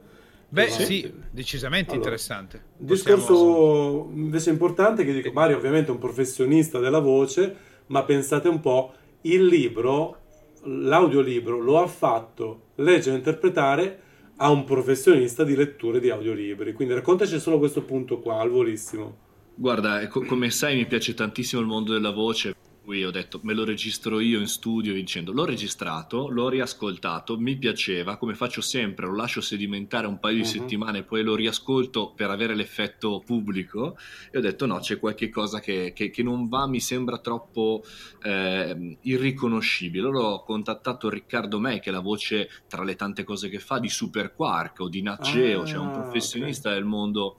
Beh, 0.56 0.70
sì, 0.70 0.84
sì 0.86 1.14
decisamente 1.32 1.92
allora, 1.92 2.06
interessante. 2.06 2.64
Discorso 2.78 3.34
Possiamo... 3.34 4.10
invece 4.14 4.52
importante 4.52 5.04
che 5.04 5.12
dico, 5.12 5.34
Mario 5.34 5.58
ovviamente 5.58 5.90
è 5.90 5.92
un 5.92 6.00
professionista 6.00 6.80
della 6.80 7.00
voce, 7.00 7.56
ma 7.88 8.04
pensate 8.04 8.48
un 8.48 8.62
po', 8.62 8.94
il 9.24 9.46
libro, 9.46 10.22
l'audiolibro 10.64 11.60
lo 11.60 11.82
ha 11.82 11.88
fatto 11.88 12.68
leggere 12.76 13.16
e 13.16 13.18
interpretare 13.18 14.00
a 14.38 14.50
un 14.50 14.64
professionista 14.64 15.44
di 15.44 15.58
letture 15.58 16.00
di 16.00 16.10
audiolibri. 16.10 16.72
Quindi 16.72 16.94
raccontaci 16.94 17.38
solo 17.38 17.60
questo 17.60 17.84
punto 17.84 18.22
qua, 18.22 18.40
al 18.40 18.50
volissimo. 18.50 19.18
Guarda, 19.56 20.08
come 20.08 20.50
sai 20.52 20.76
mi 20.78 20.86
piace 20.86 21.14
tantissimo 21.14 21.60
il 21.60 21.68
mondo 21.68 21.92
della 21.92 22.12
voce, 22.12 22.56
cui 22.86 23.04
ho 23.04 23.12
detto 23.12 23.40
me 23.44 23.54
lo 23.54 23.66
registro 23.66 24.20
io 24.20 24.40
in 24.40 24.48
studio 24.48 24.94
dicendo 24.94 25.34
l'ho 25.34 25.44
registrato, 25.44 26.30
l'ho 26.30 26.48
riascoltato, 26.48 27.38
mi 27.38 27.58
piaceva, 27.58 28.16
come 28.18 28.36
faccio 28.36 28.62
sempre, 28.62 29.08
lo 29.08 29.16
lascio 29.16 29.42
sedimentare 29.42 30.08
un 30.08 30.20
paio 30.20 30.36
di 30.36 30.42
uh-huh. 30.42 30.48
settimane, 30.48 31.04
poi 31.04 31.24
lo 31.24 31.36
riascolto 31.36 32.14
per 32.16 32.30
avere 32.30 32.56
l'effetto 32.56 33.22
pubblico 33.26 33.98
e 34.32 34.38
ho 34.38 34.42
detto 34.42 34.66
no, 34.68 34.80
c'è 34.80 35.00
qualche 35.00 35.30
cosa 35.30 35.60
che, 35.60 35.92
che, 35.94 36.12
che 36.12 36.24
non 36.24 36.48
va, 36.48 36.68
mi 36.68 36.80
sembra 36.80 37.18
troppo 37.18 37.84
eh, 38.22 38.98
irriconoscibile. 39.02 40.08
Allora 40.08 40.28
ho 40.28 40.44
contattato 40.44 41.10
Riccardo 41.10 41.60
May, 41.60 41.80
che 41.80 41.90
è 41.90 41.94
la 41.94 42.00
voce 42.00 42.50
tra 42.68 42.84
le 42.84 42.96
tante 42.96 43.24
cose 43.24 43.50
che 43.50 43.60
fa 43.60 43.80
di 43.80 43.90
Super 43.90 44.34
Quark 44.34 44.82
o 44.82 44.90
di 44.90 45.02
Naceo, 45.02 45.64
ah, 45.64 45.66
cioè 45.66 45.80
un 45.80 45.92
professionista 45.92 46.70
okay. 46.70 46.80
del 46.80 46.88
mondo 46.88 47.38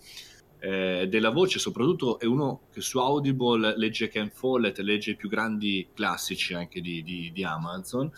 eh, 0.58 1.06
della 1.08 1.30
voce, 1.30 1.58
soprattutto 1.58 2.18
è 2.18 2.24
uno 2.24 2.62
che 2.72 2.80
su 2.80 2.98
Audible 2.98 3.76
legge 3.76 4.08
Ken 4.08 4.30
Follett, 4.30 4.78
legge 4.78 5.12
i 5.12 5.16
più 5.16 5.28
grandi 5.28 5.88
classici 5.94 6.54
anche 6.54 6.80
di, 6.80 7.02
di, 7.02 7.30
di 7.32 7.44
Amazon. 7.44 8.10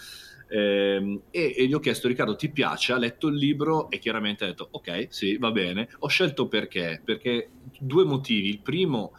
Eh, 0.51 1.21
e, 1.31 1.55
e, 1.57 1.67
gli 1.67 1.75
ho 1.75 1.79
chiesto 1.79 2.09
Riccardo 2.09 2.37
ti 2.37 2.51
piace? 2.51 2.93
Ha 2.93 2.99
letto 2.99 3.27
il 3.27 3.37
libro 3.37 3.91
e 3.91 3.99
chiaramente 3.99 4.45
ha 4.45 4.47
detto 4.47 4.69
ok 4.71 5.09
sì 5.11 5.37
va 5.37 5.51
bene 5.51 5.91
ho 5.99 6.09
scelto 6.09 6.49
perché 6.49 7.03
perché 7.05 7.51
due 7.79 8.07
motivi 8.07 8.49
il 8.49 8.61
primo 8.61 9.13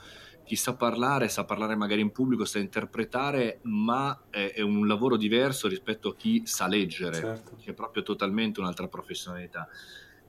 chi 0.43 0.55
sa 0.55 0.75
parlare 0.75 1.29
sa 1.29 1.45
parlare 1.45 1.75
magari 1.75 2.01
in 2.01 2.09
pubblico 2.09 2.45
sa 2.45 2.57
interpretare 2.57 3.59
ma 3.63 4.23
è, 4.31 4.53
è 4.55 4.61
un 4.61 4.87
lavoro 4.87 5.17
diverso 5.17 5.67
rispetto 5.67 6.09
a 6.09 6.15
chi 6.15 6.41
sa 6.45 6.65
leggere 6.65 7.17
certo. 7.17 7.57
che 7.61 7.69
è 7.69 7.73
proprio 7.75 8.01
totalmente 8.01 8.59
un'altra 8.59 8.87
professionalità 8.87 9.69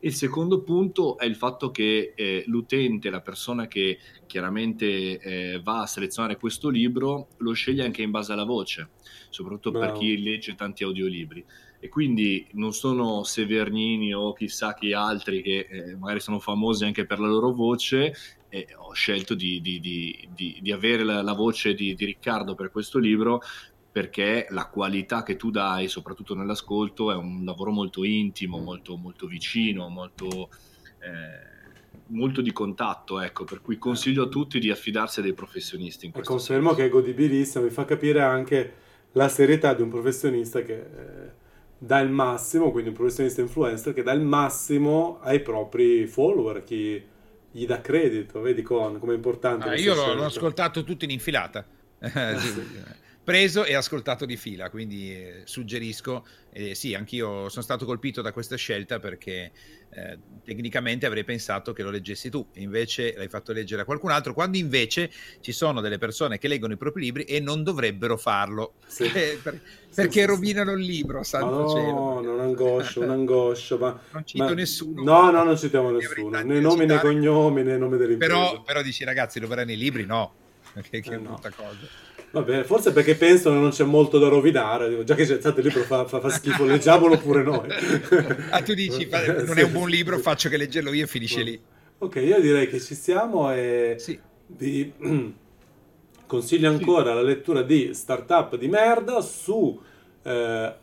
il 0.01 0.15
secondo 0.15 0.63
punto 0.63 1.19
è 1.19 1.27
il 1.27 1.37
fatto 1.37 1.71
che 1.71 2.13
eh, 2.15 2.43
l'utente, 2.47 3.11
la 3.11 3.21
persona 3.21 3.67
che 3.67 3.99
chiaramente 4.27 5.19
eh, 5.19 5.61
va 5.63 5.83
a 5.83 5.87
selezionare 5.87 6.37
questo 6.37 6.69
libro, 6.69 7.29
lo 7.39 7.53
sceglie 7.53 7.85
anche 7.85 8.03
in 8.03 8.11
base 8.11 8.33
alla 8.33 8.45
voce, 8.45 8.91
soprattutto 9.29 9.71
Bravo. 9.73 9.93
per 9.93 10.01
chi 10.01 10.23
legge 10.23 10.55
tanti 10.55 10.85
audiolibri. 10.85 11.45
E 11.81 11.89
quindi 11.89 12.47
non 12.53 12.73
sono 12.73 13.25
Severnini 13.25 14.15
o 14.15 14.33
chissà 14.33 14.75
chi 14.75 14.93
altri 14.93 15.43
che 15.43 15.67
eh, 15.69 15.97
magari 15.97 16.21
sono 16.21 16.39
famosi 16.39 16.85
anche 16.85 17.07
per 17.07 17.19
la 17.19 17.29
loro 17.29 17.53
voce. 17.53 18.15
Ho 18.79 18.93
scelto 18.93 19.35
di, 19.35 19.61
di, 19.61 19.79
di, 19.81 20.59
di 20.61 20.73
avere 20.73 21.05
la, 21.05 21.23
la 21.23 21.35
voce 21.35 21.73
di 21.73 21.95
Riccardo 21.97 22.57
per 22.57 22.73
questo 22.73 22.99
libro 22.99 23.41
perché 23.93 24.47
la 24.51 24.67
qualità 24.67 25.23
che 25.23 25.37
tu 25.37 25.51
dai, 25.51 25.89
soprattutto 25.89 26.35
nell'ascolto, 26.35 27.11
è 27.11 27.17
un 27.17 27.45
lavoro 27.45 27.73
molto 27.73 28.05
intimo, 28.05 28.59
molto, 28.59 28.97
molto 28.97 29.27
vicino, 29.27 29.89
molto, 29.89 30.49
eh, 31.01 31.91
molto 32.07 32.41
di 32.41 32.53
contatto, 32.53 33.21
ecco, 33.21 33.45
per 33.45 33.61
cui 33.61 33.79
consiglio 33.79 34.25
a 34.25 34.29
tutti 34.29 34.61
di 34.61 34.71
affidarsi 34.71 35.19
a 35.19 35.23
dei 35.23 35.33
professionisti. 35.33 36.07
In 36.07 36.13
e 36.15 36.23
confermo 36.23 36.69
senso. 36.69 36.77
che 36.77 36.87
è 36.87 36.89
godibilissimo, 36.89 37.65
mi 37.65 37.71
fa 37.71 37.85
capire 37.85 38.23
anche 38.23 38.75
la 39.13 39.29
serietà 39.29 39.75
di 39.75 39.83
un 39.83 39.89
professionista 39.89 40.63
che 40.63 40.75
eh, 40.75 41.31
dà 41.77 41.99
il 41.99 42.11
massimo, 42.11 42.71
quindi 42.71 42.91
un 42.91 42.95
professionista 42.95 43.41
influencer 43.41 43.93
che 43.93 44.05
dà 44.05 44.13
il 44.13 44.21
massimo 44.21 45.19
ai 45.23 45.41
propri 45.41 46.07
follower, 46.07 46.63
chi 46.63 47.03
gli 47.51 47.67
dà 47.67 47.81
credito, 47.81 48.41
vedi 48.41 48.63
con 48.63 49.01
come 49.01 49.15
è 49.15 49.17
importante. 49.17 49.69
Ah, 49.69 49.77
io 49.77 49.97
l'ho, 49.97 50.15
l'ho, 50.15 50.27
ascoltato 50.27 50.85
tutto 50.85 51.05
in 51.05 51.11
infilata. 51.11 51.67
sì 52.39 53.00
preso 53.31 53.65
e 53.65 53.75
ascoltato 53.75 54.27
di 54.27 54.37
fila, 54.37 54.71
quindi 54.71 55.15
eh, 55.15 55.43
suggerisco, 55.45 56.27
eh, 56.53 56.75
sì, 56.75 56.95
anch'io 56.95 57.49
sono 57.49 57.63
stato 57.63 57.85
colpito 57.85 58.23
da 58.23 58.33
questa 58.33 58.57
scelta 58.57 58.99
perché 58.99 59.53
eh, 59.91 60.19
tecnicamente 60.45 61.07
avrei 61.07 61.23
pensato 61.23 61.73
che 61.73 61.85
lo 61.85 61.91
leggessi 61.91 62.29
tu, 62.29 62.45
invece 62.55 63.15
l'hai 63.17 63.29
fatto 63.29 63.53
leggere 63.53 63.83
a 63.83 63.85
qualcun 63.85 64.11
altro, 64.11 64.35
quando 64.35 64.57
invece 64.59 65.13
ci 65.43 65.53
sono 65.53 65.81
delle 65.81 65.97
persone 65.99 66.39
che 66.39 66.49
leggono 66.49 66.73
i 66.73 66.77
propri 66.77 67.03
libri 67.03 67.23
e 67.23 67.39
non 67.39 67.63
dovrebbero 67.63 68.17
farlo, 68.17 68.73
sì. 68.85 69.05
Eh, 69.05 69.39
per, 69.41 69.61
perché 69.95 70.23
sì, 70.23 70.27
rovinano 70.27 70.73
il 70.73 70.85
libro, 70.85 71.23
santo 71.23 71.61
no, 71.61 71.69
cielo. 71.69 71.93
No, 71.93 72.21
non 72.23 72.41
angoscio, 72.41 73.01
non 73.03 73.11
angoscio, 73.11 73.79
ma... 73.79 74.01
Non 74.11 74.27
cito 74.27 74.43
ma, 74.43 74.53
nessuno. 74.55 75.03
No, 75.05 75.31
no, 75.31 75.45
non 75.45 75.57
citiamo 75.57 75.91
nessuno, 75.93 76.43
né 76.43 76.59
nomi 76.59 76.85
né 76.85 76.99
cognomi 76.99 77.63
né 77.63 77.77
nome 77.77 77.97
dell'impresa. 77.97 78.35
Però, 78.35 78.63
però 78.63 78.83
dici 78.83 79.05
ragazzi, 79.05 79.39
lo 79.39 79.47
verranno 79.47 79.71
i 79.71 79.77
libri? 79.77 80.05
No, 80.05 80.35
che, 80.91 81.01
che 81.01 81.15
eh, 81.15 81.19
brutta 81.19 81.49
no. 81.49 81.55
cosa. 81.55 82.09
Va 82.33 82.43
bene, 82.43 82.63
forse 82.63 82.93
perché 82.93 83.17
pensano 83.17 83.57
che 83.57 83.61
non 83.61 83.71
c'è 83.71 83.85
molto 83.85 84.19
da 84.19 84.29
rovinare, 84.29 85.03
già 85.03 85.17
che 85.17 85.27
c'è 85.27 85.41
stato 85.41 85.59
il 85.59 85.67
libro 85.67 85.83
fa, 85.83 86.05
fa, 86.05 86.21
fa 86.21 86.29
schifo, 86.31 86.65
leggiamolo 86.65 87.19
pure 87.19 87.43
noi. 87.43 87.69
ah, 88.51 88.63
tu 88.63 88.73
dici, 88.73 89.09
non 89.11 89.59
è 89.59 89.63
un 89.63 89.73
buon 89.73 89.89
libro, 89.89 90.17
faccio 90.19 90.49
che 90.49 90.57
leggerlo 90.57 90.93
io 90.93 91.05
e 91.05 91.09
finisce 91.09 91.43
lì. 91.43 91.61
Ok, 91.99 92.17
io 92.17 92.41
direi 92.41 92.69
che 92.69 92.81
ci 92.81 92.95
siamo 92.95 93.53
e 93.53 93.97
sì. 93.99 94.19
vi 94.47 94.93
consiglio 96.27 96.71
ancora 96.71 97.11
sì. 97.11 97.15
la 97.17 97.23
lettura 97.23 97.63
di 97.63 97.93
Startup 97.95 98.57
di 98.57 98.69
merda 98.69 99.21
su 99.21 99.81
eh, 100.23 100.75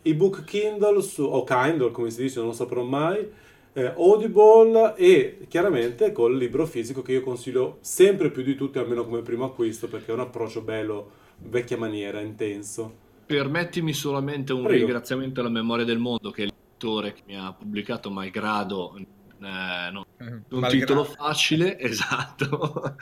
ebook 0.00 0.44
Kindle 0.44 1.02
su, 1.02 1.22
o 1.22 1.44
Kindle, 1.44 1.90
come 1.90 2.10
si 2.10 2.22
dice, 2.22 2.38
non 2.38 2.48
lo 2.48 2.54
saprò 2.54 2.82
mai 2.82 3.40
eh, 3.74 3.86
Audible 3.96 4.94
e 4.96 5.46
chiaramente 5.48 6.12
col 6.12 6.36
libro 6.36 6.66
fisico 6.66 7.02
che 7.02 7.12
io 7.12 7.22
consiglio 7.22 7.78
sempre 7.80 8.30
più 8.30 8.42
di 8.42 8.54
tutti, 8.54 8.78
almeno 8.78 9.04
come 9.04 9.22
primo 9.22 9.44
acquisto, 9.44 9.88
perché 9.88 10.10
è 10.10 10.14
un 10.14 10.20
approccio 10.20 10.60
bello, 10.60 11.10
vecchia 11.38 11.78
maniera, 11.78 12.20
intenso. 12.20 13.10
Permettimi 13.24 13.92
solamente 13.92 14.52
un 14.52 14.62
Prego. 14.62 14.84
ringraziamento 14.84 15.40
alla 15.40 15.48
memoria 15.48 15.84
del 15.84 15.98
mondo, 15.98 16.30
che 16.30 16.42
è 16.42 16.46
l'editore 16.46 17.14
che 17.14 17.22
mi 17.26 17.36
ha 17.36 17.52
pubblicato 17.52 18.10
Malgrado. 18.10 18.94
Eh, 19.44 19.90
no, 19.90 20.06
un 20.18 20.42
Malgrado. 20.48 20.68
titolo 20.68 21.04
facile, 21.04 21.78
esatto. 21.80 22.96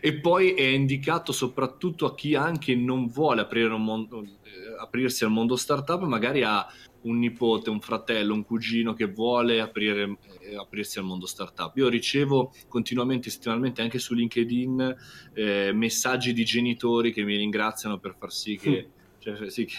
e 0.00 0.20
poi 0.20 0.52
è 0.52 0.66
indicato 0.66 1.32
soprattutto 1.32 2.06
a 2.06 2.14
chi 2.14 2.34
anche 2.34 2.74
non 2.74 3.08
vuole 3.08 3.40
aprire 3.40 3.72
un 3.72 3.84
mondo, 3.84 4.22
eh, 4.22 4.28
aprirsi 4.78 5.24
al 5.24 5.30
mondo 5.30 5.56
startup, 5.56 6.00
magari 6.02 6.42
ha 6.42 6.66
un 7.02 7.18
nipote, 7.18 7.70
un 7.70 7.80
fratello, 7.80 8.34
un 8.34 8.44
cugino 8.44 8.94
che 8.94 9.06
vuole 9.06 9.60
aprire, 9.60 10.18
eh, 10.40 10.56
aprirsi 10.56 10.98
al 10.98 11.04
mondo 11.04 11.26
startup. 11.26 11.76
Io 11.76 11.88
ricevo 11.88 12.52
continuamente, 12.68 13.30
settimanalmente, 13.30 13.82
anche 13.82 13.98
su 13.98 14.14
LinkedIn, 14.14 14.96
eh, 15.34 15.72
messaggi 15.72 16.32
di 16.32 16.44
genitori 16.44 17.12
che 17.12 17.24
mi 17.24 17.36
ringraziano 17.36 17.98
per 17.98 18.16
far 18.18 18.32
sì 18.32 18.56
che, 18.56 18.88
mm. 18.88 18.93
Cioè, 19.24 19.48
sì, 19.50 19.64
che 19.64 19.74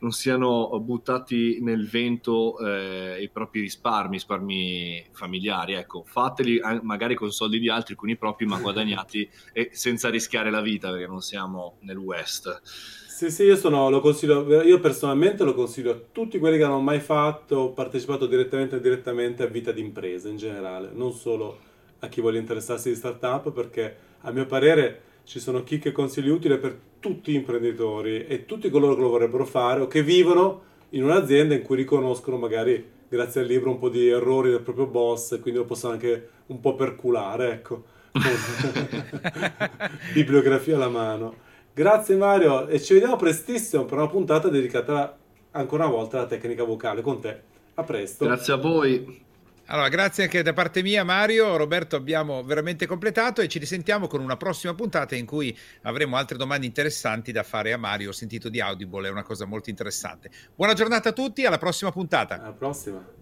non 0.00 0.10
siano 0.12 0.78
buttati 0.80 1.58
nel 1.62 1.88
vento 1.88 2.58
eh, 2.58 3.22
i 3.22 3.30
propri 3.30 3.62
risparmi, 3.62 4.12
risparmi 4.12 5.06
familiari. 5.12 5.72
Ecco, 5.72 6.04
fateli 6.04 6.58
eh, 6.58 6.80
magari 6.82 7.14
con 7.14 7.30
soldi 7.32 7.58
di 7.58 7.70
altri, 7.70 7.94
con 7.94 8.10
i 8.10 8.16
propri, 8.16 8.44
ma 8.44 8.58
guadagnati 8.58 9.28
e 9.54 9.70
senza 9.72 10.10
rischiare 10.10 10.50
la 10.50 10.60
vita, 10.60 10.90
perché 10.90 11.06
non 11.06 11.22
siamo 11.22 11.78
nel 11.80 11.96
West. 11.96 12.60
Sì, 12.62 13.30
sì, 13.30 13.44
io, 13.44 13.56
sono, 13.56 13.88
lo 13.88 14.00
consiglio, 14.00 14.62
io 14.62 14.80
personalmente 14.80 15.44
lo 15.44 15.54
consiglio 15.54 15.92
a 15.92 16.00
tutti 16.12 16.38
quelli 16.38 16.58
che 16.58 16.64
hanno 16.64 16.80
mai 16.80 17.00
fatto 17.00 17.56
o 17.56 17.72
partecipato 17.72 18.26
direttamente 18.26 18.74
o 18.74 18.78
indirettamente 18.78 19.42
a 19.42 19.46
vita 19.46 19.72
d'impresa 19.72 20.28
in 20.28 20.36
generale, 20.36 20.90
non 20.92 21.12
solo 21.12 21.58
a 22.00 22.08
chi 22.08 22.20
vuole 22.20 22.38
interessarsi 22.38 22.90
di 22.90 22.94
startup, 22.96 23.50
perché 23.52 23.96
a 24.20 24.30
mio 24.30 24.46
parere 24.46 25.02
ci 25.30 25.38
sono 25.38 25.62
chicche 25.62 25.90
e 25.90 25.92
consigli 25.92 26.28
utili 26.28 26.58
per 26.58 26.76
tutti 26.98 27.30
gli 27.30 27.36
imprenditori 27.36 28.26
e 28.26 28.46
tutti 28.46 28.68
coloro 28.68 28.96
che 28.96 29.02
lo 29.02 29.10
vorrebbero 29.10 29.46
fare 29.46 29.80
o 29.80 29.86
che 29.86 30.02
vivono 30.02 30.62
in 30.88 31.04
un'azienda 31.04 31.54
in 31.54 31.62
cui 31.62 31.76
riconoscono 31.76 32.36
magari 32.36 32.84
grazie 33.08 33.42
al 33.42 33.46
libro 33.46 33.70
un 33.70 33.78
po' 33.78 33.90
di 33.90 34.08
errori 34.08 34.50
del 34.50 34.60
proprio 34.60 34.86
boss 34.86 35.30
e 35.30 35.38
quindi 35.38 35.60
lo 35.60 35.66
possono 35.66 35.92
anche 35.92 36.30
un 36.46 36.58
po' 36.58 36.74
perculare, 36.74 37.52
ecco. 37.52 37.84
Bibliografia 40.12 40.74
alla 40.74 40.88
mano. 40.88 41.36
Grazie 41.72 42.16
Mario 42.16 42.66
e 42.66 42.80
ci 42.80 42.94
vediamo 42.94 43.14
prestissimo 43.14 43.84
per 43.84 43.98
una 43.98 44.08
puntata 44.08 44.48
dedicata 44.48 45.16
ancora 45.52 45.84
una 45.84 45.94
volta 45.94 46.18
alla 46.18 46.26
tecnica 46.26 46.64
vocale 46.64 47.02
con 47.02 47.20
te. 47.20 47.40
A 47.74 47.84
presto. 47.84 48.24
Grazie 48.24 48.54
a 48.54 48.56
voi. 48.56 49.28
Allora, 49.72 49.88
grazie 49.88 50.24
anche 50.24 50.42
da 50.42 50.52
parte 50.52 50.82
mia 50.82 51.04
Mario, 51.04 51.56
Roberto 51.56 51.94
abbiamo 51.94 52.42
veramente 52.42 52.86
completato 52.86 53.40
e 53.40 53.46
ci 53.46 53.60
risentiamo 53.60 54.08
con 54.08 54.20
una 54.20 54.36
prossima 54.36 54.74
puntata 54.74 55.14
in 55.14 55.26
cui 55.26 55.56
avremo 55.82 56.16
altre 56.16 56.36
domande 56.36 56.66
interessanti 56.66 57.30
da 57.30 57.44
fare 57.44 57.72
a 57.72 57.76
Mario. 57.76 58.08
Ho 58.08 58.12
sentito 58.12 58.48
di 58.48 58.60
Audible, 58.60 59.06
è 59.06 59.12
una 59.12 59.22
cosa 59.22 59.44
molto 59.44 59.70
interessante. 59.70 60.28
Buona 60.56 60.72
giornata 60.72 61.10
a 61.10 61.12
tutti, 61.12 61.46
alla 61.46 61.58
prossima 61.58 61.92
puntata. 61.92 62.40
Alla 62.40 62.52
prossima. 62.52 63.19